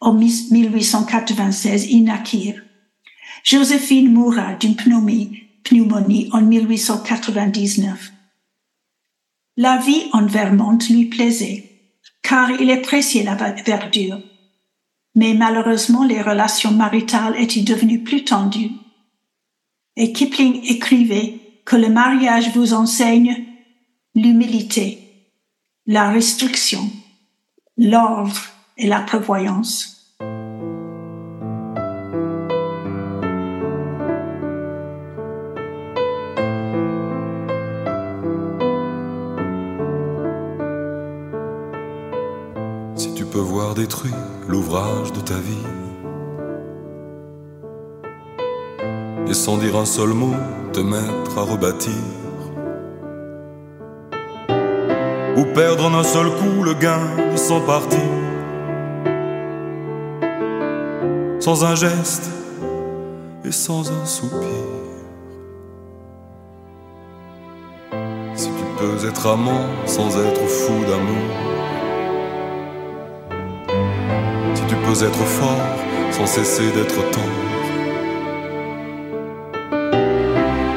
en 0.02 0.14
1896, 0.14 1.92
y 1.92 2.02
naquirent. 2.02 2.64
Joséphine 3.44 4.12
mourra 4.12 4.56
d'une 4.56 4.76
pneumonie, 4.76 5.44
pneumonie 5.64 6.30
en 6.32 6.42
1899. 6.42 8.14
La 9.58 9.78
vie 9.78 10.06
en 10.14 10.26
Vermont 10.26 10.78
lui 10.90 11.06
plaisait, 11.06 11.70
car 12.22 12.50
il 12.52 12.72
appréciait 12.72 13.24
la 13.24 13.36
verdure. 13.36 14.22
Mais 15.16 15.34
malheureusement, 15.34 16.04
les 16.06 16.22
relations 16.22 16.72
maritales 16.72 17.36
étaient 17.38 17.62
devenues 17.62 18.04
plus 18.04 18.24
tendues. 18.24 18.72
Et 19.96 20.14
Kipling 20.14 20.62
écrivait 20.64 21.40
que 21.66 21.76
le 21.76 21.90
mariage 21.90 22.56
vous 22.56 22.74
enseigne 22.74 23.46
l'humilité, 24.16 25.00
la 25.86 26.10
restriction, 26.10 26.90
l'ordre 27.78 28.40
et 28.78 28.88
la 28.88 29.02
prévoyance. 29.02 30.16
Si 42.96 43.14
tu 43.16 43.26
peux 43.26 43.40
voir 43.40 43.76
détruit 43.76 44.12
l'ouvrage 44.50 45.14
de 45.14 45.20
ta 45.20 45.36
vie, 45.36 45.68
et 49.28 49.34
sans 49.36 49.58
dire 49.58 49.76
un 49.76 49.86
seul 49.86 50.10
mot 50.10 50.34
te 50.74 50.80
mettre 50.80 51.38
à 51.38 51.44
rebâtir, 51.44 51.94
ou 55.38 55.44
perdre 55.54 55.86
en 55.86 55.94
un 55.94 56.04
seul 56.04 56.32
coup 56.32 56.64
le 56.64 56.74
gain 56.74 57.00
sans 57.36 57.62
partir, 57.62 58.00
sans 61.40 61.64
un 61.64 61.76
geste 61.76 62.32
et 63.46 63.52
sans 63.52 63.92
un 63.92 64.06
soupir. 64.06 64.66
Si 68.34 68.48
tu 68.48 68.66
peux 68.80 69.08
être 69.08 69.28
amant 69.28 69.68
sans 69.86 70.10
être 70.18 70.48
fou 70.48 70.74
d'amour, 70.90 71.49
être 74.94 75.24
fort 75.24 75.62
sans 76.12 76.26
cesser 76.26 76.72
d'être 76.72 77.02
tendre, 77.12 77.48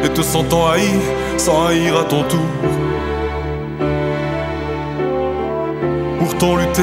et 0.04 0.08
te 0.08 0.22
sentant 0.22 0.68
haï 0.68 0.88
sans 1.38 1.66
haïr 1.66 1.96
à 1.98 2.04
ton 2.04 2.22
tour, 2.24 2.40
pourtant 6.18 6.56
lutter 6.56 6.82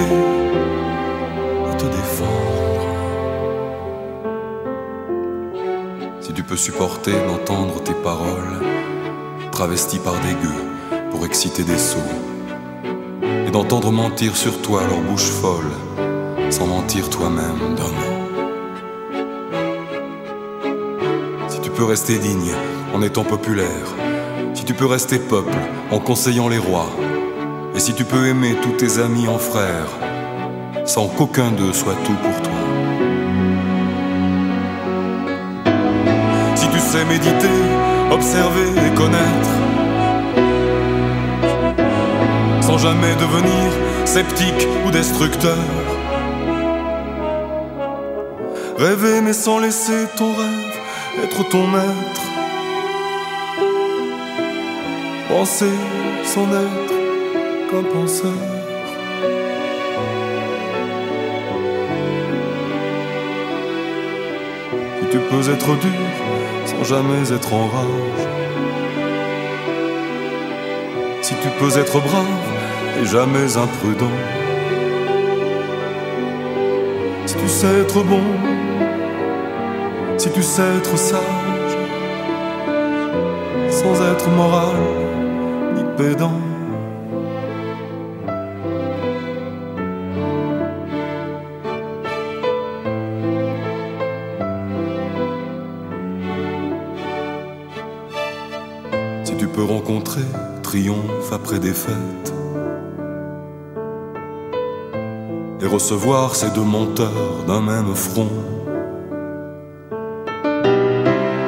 et 1.72 1.78
te 1.78 1.86
défendre. 1.86 2.86
Si 6.22 6.34
tu 6.34 6.44
peux 6.44 6.58
supporter 6.58 7.14
d'entendre 7.28 7.82
tes 7.84 7.94
paroles 7.94 8.64
travesties 9.52 10.00
par 10.00 10.14
des 10.14 10.34
gueux 10.42 10.64
pour 11.12 11.26
exciter 11.26 11.64
des 11.64 11.78
sots, 11.78 12.00
et 13.46 13.52
d'entendre 13.52 13.92
mentir 13.92 14.36
sur 14.36 14.62
toi 14.62 14.82
leur 14.90 15.00
bouche 15.02 15.30
folle, 15.30 15.72
sans 16.50 16.68
mentir 16.68 17.10
toi-même 17.10 17.76
mot. 17.78 18.20
Si 21.47 21.60
tu 21.62 21.70
peux 21.70 21.84
rester 21.84 22.18
digne 22.18 22.54
en 22.93 23.02
étant 23.02 23.24
populaire, 23.24 23.95
si 24.54 24.66
tu 24.66 24.74
peux 24.74 24.86
rester 24.86 25.20
peuple 25.20 25.58
en 25.91 26.00
conseillant 26.00 26.50
les 26.50 26.58
rois, 26.58 26.89
et 27.76 27.80
si 27.80 27.93
tu 27.93 28.04
peux 28.04 28.28
aimer 28.28 28.56
tous 28.62 28.72
tes 28.72 29.00
amis 29.00 29.28
en 29.28 29.38
frères, 29.38 29.89
sans 30.86 31.08
qu'aucun 31.08 31.52
d'eux 31.52 31.74
soit 31.74 31.95
tout 32.04 32.16
pour 32.16 32.41
toi. 32.41 32.54
Si 36.56 36.68
tu 36.68 36.80
sais 36.80 37.06
méditer, 37.06 37.60
observer 38.12 38.70
et 38.88 38.93
connaître, 38.95 39.52
sans 42.62 42.78
jamais 42.80 43.16
devenir 43.16 43.72
sceptique 44.06 44.68
ou 44.86 44.91
destructeur. 44.91 45.79
Rêver 48.80 49.20
mais 49.20 49.34
sans 49.34 49.60
laisser 49.60 50.08
ton 50.16 50.34
rêve 50.34 50.80
être 51.22 51.50
ton 51.50 51.68
maître. 51.68 52.22
Penser 55.28 55.74
sans 56.24 56.48
être 56.48 56.94
qu'un 57.70 57.84
penseur. 57.84 58.32
Si 65.02 65.08
tu 65.12 65.20
peux 65.20 65.52
être 65.52 65.76
dur 65.82 66.10
sans 66.66 66.84
jamais 66.86 67.34
être 67.34 67.54
en 67.54 67.68
rage. 67.68 68.28
Si 71.22 71.34
tu 71.36 71.50
peux 71.60 71.78
être 71.78 72.00
brave 72.00 72.26
et 73.02 73.06
jamais 73.06 73.58
imprudent. 73.58 74.18
Si 77.26 77.36
tu 77.36 77.50
sais 77.50 77.82
être 77.82 78.04
bon, 78.04 78.24
si 80.30 80.36
tu 80.36 80.44
sais 80.44 80.62
être 80.78 80.98
sage, 80.98 81.22
sans 83.70 83.96
être 84.12 84.30
moral 84.30 84.76
ni 85.76 85.84
pédant. 85.98 86.40
Si 99.24 99.36
tu 99.36 99.48
peux 99.48 99.64
rencontrer 99.64 100.22
triomphe 100.62 101.34
après 101.34 101.60
défaite 101.60 102.34
et 105.62 105.66
recevoir 105.66 106.36
ces 106.36 106.52
deux 106.52 106.62
menteurs 106.62 107.46
d'un 107.48 107.62
même 107.62 107.96
front. 107.96 108.59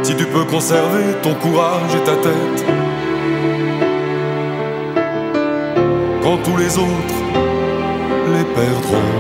Si 0.04 0.16
tu 0.16 0.26
peux 0.26 0.46
conserver 0.46 1.14
ton 1.22 1.36
courage 1.36 1.96
et 1.96 2.04
ta 2.04 2.16
tête 2.16 2.66
quand 6.24 6.38
tous 6.38 6.58
les 6.58 6.78
autres 6.78 7.20
les 8.34 8.44
perdront. 8.56 9.12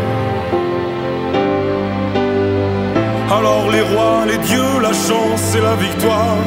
Alors 3.31 3.69
les 3.71 3.81
rois, 3.81 4.25
les 4.27 4.37
dieux, 4.39 4.79
la 4.81 4.93
chance 4.93 5.55
et 5.55 5.61
la 5.61 5.75
victoire 5.75 6.37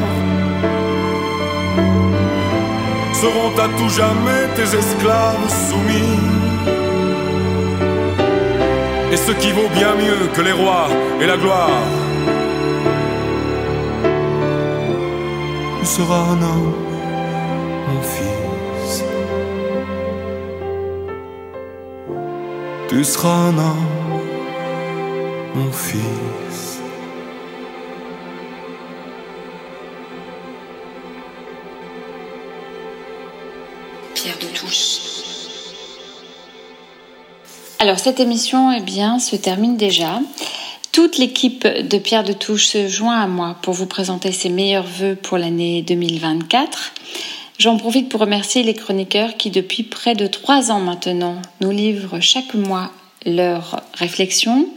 seront 3.13 3.53
à 3.59 3.69
tout 3.79 3.89
jamais 3.89 4.43
tes 4.57 4.69
esclaves 4.77 5.49
soumis. 5.69 6.21
Et 9.13 9.17
ce 9.17 9.33
qui 9.33 9.51
vaut 9.53 9.71
bien 9.75 9.95
mieux 9.95 10.27
que 10.35 10.43
les 10.43 10.53
rois 10.53 10.89
et 11.21 11.27
la 11.27 11.37
gloire, 11.37 11.81
tu 15.85 15.91
seras 15.91 16.31
un 16.31 16.41
homme, 16.43 16.75
mon 17.89 18.01
fils. 18.01 19.05
Tu 22.89 23.05
seras 23.05 23.29
un 23.29 23.59
homme, 23.59 24.23
mon 25.55 25.71
fils. 25.71 26.81
Pierre 34.15 34.39
de 34.41 34.47
Touche. 34.57 35.01
Alors 37.79 37.99
cette 37.99 38.21
émission 38.21 38.73
eh 38.73 38.81
bien, 38.81 39.19
se 39.19 39.37
termine 39.37 39.77
déjà. 39.77 40.21
Toute 40.95 41.19
l'équipe 41.19 41.67
de 41.67 41.99
Pierre 41.99 42.23
de 42.23 42.33
Touche 42.33 42.67
se 42.67 42.87
joint 42.87 43.21
à 43.21 43.27
moi 43.27 43.57
pour 43.63 43.75
vous 43.75 43.87
présenter 43.87 44.31
ses 44.31 44.49
meilleurs 44.49 44.87
voeux 44.87 45.17
pour 45.17 45.39
l'année 45.39 45.83
2024. 45.83 46.93
J'en 47.59 47.79
profite 47.79 48.09
pour 48.09 48.21
remercier 48.21 48.63
les 48.63 48.75
chroniqueurs 48.75 49.37
qui, 49.37 49.51
depuis 49.51 49.83
près 49.83 50.15
de 50.15 50.29
trois 50.29 50.71
ans 50.71 50.79
maintenant, 50.79 51.43
nous 51.61 51.73
livrent 51.73 52.21
chaque 52.21 52.55
mois 52.55 52.93
leurs 53.27 53.83
réflexions. 53.95 54.69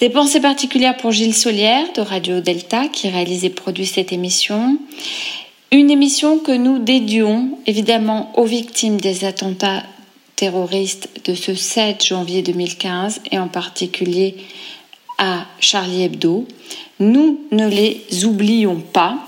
Des 0.00 0.08
pensées 0.08 0.40
particulières 0.40 0.96
pour 0.96 1.12
Gilles 1.12 1.36
Solière 1.36 1.92
de 1.94 2.00
Radio 2.00 2.40
Delta 2.40 2.88
qui 2.88 3.10
réalise 3.10 3.44
et 3.44 3.50
produit 3.50 3.84
cette 3.84 4.14
émission. 4.14 4.78
Une 5.72 5.90
émission 5.90 6.38
que 6.38 6.52
nous 6.52 6.78
dédions 6.78 7.50
évidemment 7.66 8.32
aux 8.34 8.46
victimes 8.46 8.98
des 8.98 9.26
attentats 9.26 9.82
terroristes 10.36 11.10
de 11.26 11.34
ce 11.34 11.54
7 11.54 12.02
janvier 12.02 12.40
2015 12.40 13.20
et 13.30 13.38
en 13.38 13.48
particulier 13.48 14.34
à 15.18 15.46
Charlie 15.60 16.04
Hebdo. 16.04 16.46
Nous 17.00 17.40
ne 17.50 17.68
les 17.68 18.24
oublions 18.24 18.80
pas. 18.80 19.18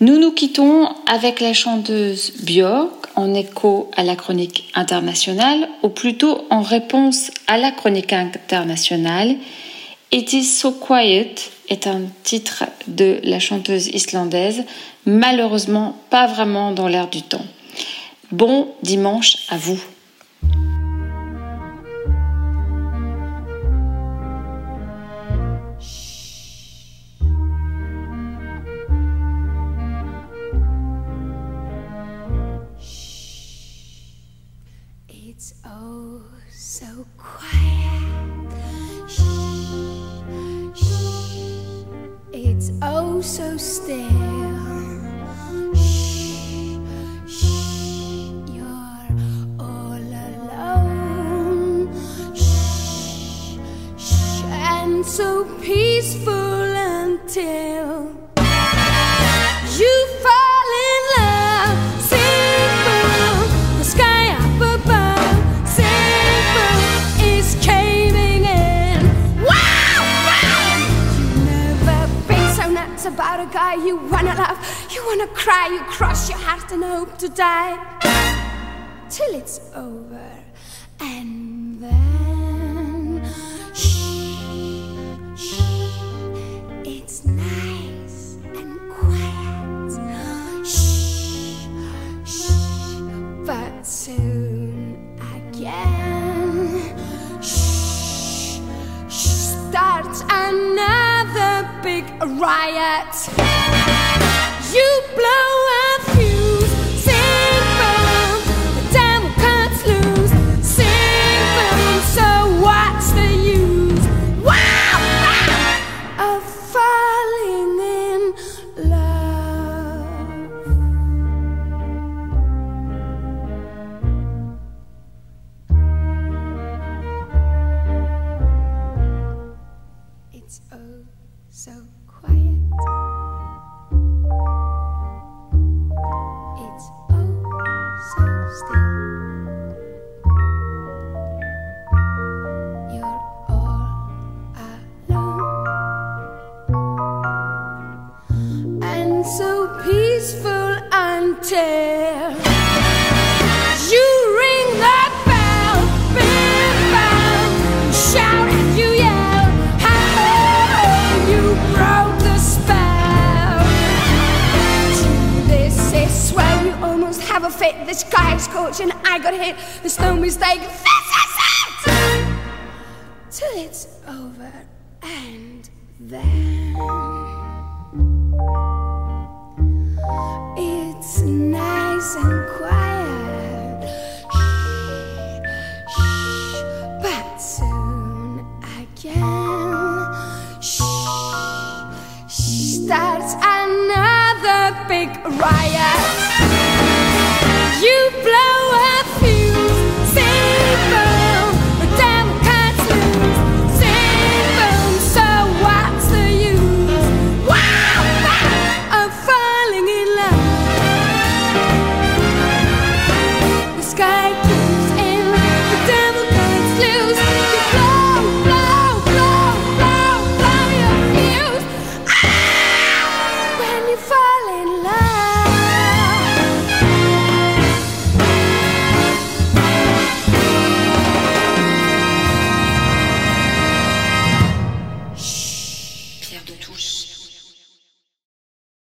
Nous 0.00 0.18
nous 0.18 0.32
quittons 0.32 0.88
avec 1.06 1.40
la 1.40 1.52
chanteuse 1.52 2.32
Björk 2.42 3.08
en 3.16 3.32
écho 3.34 3.90
à 3.96 4.02
la 4.02 4.16
chronique 4.16 4.70
internationale, 4.74 5.68
ou 5.82 5.88
plutôt 5.88 6.46
en 6.50 6.62
réponse 6.62 7.30
à 7.46 7.58
la 7.58 7.70
chronique 7.70 8.12
internationale. 8.12 9.36
It 10.12 10.32
is 10.32 10.44
so 10.44 10.72
quiet 10.72 11.34
est 11.68 11.86
un 11.86 12.02
titre 12.22 12.64
de 12.86 13.20
la 13.22 13.40
chanteuse 13.40 13.86
islandaise, 13.88 14.64
malheureusement 15.06 15.96
pas 16.10 16.26
vraiment 16.26 16.72
dans 16.72 16.88
l'air 16.88 17.08
du 17.08 17.22
temps. 17.22 17.44
Bon 18.30 18.68
dimanche 18.82 19.38
à 19.48 19.56
vous. 19.56 19.80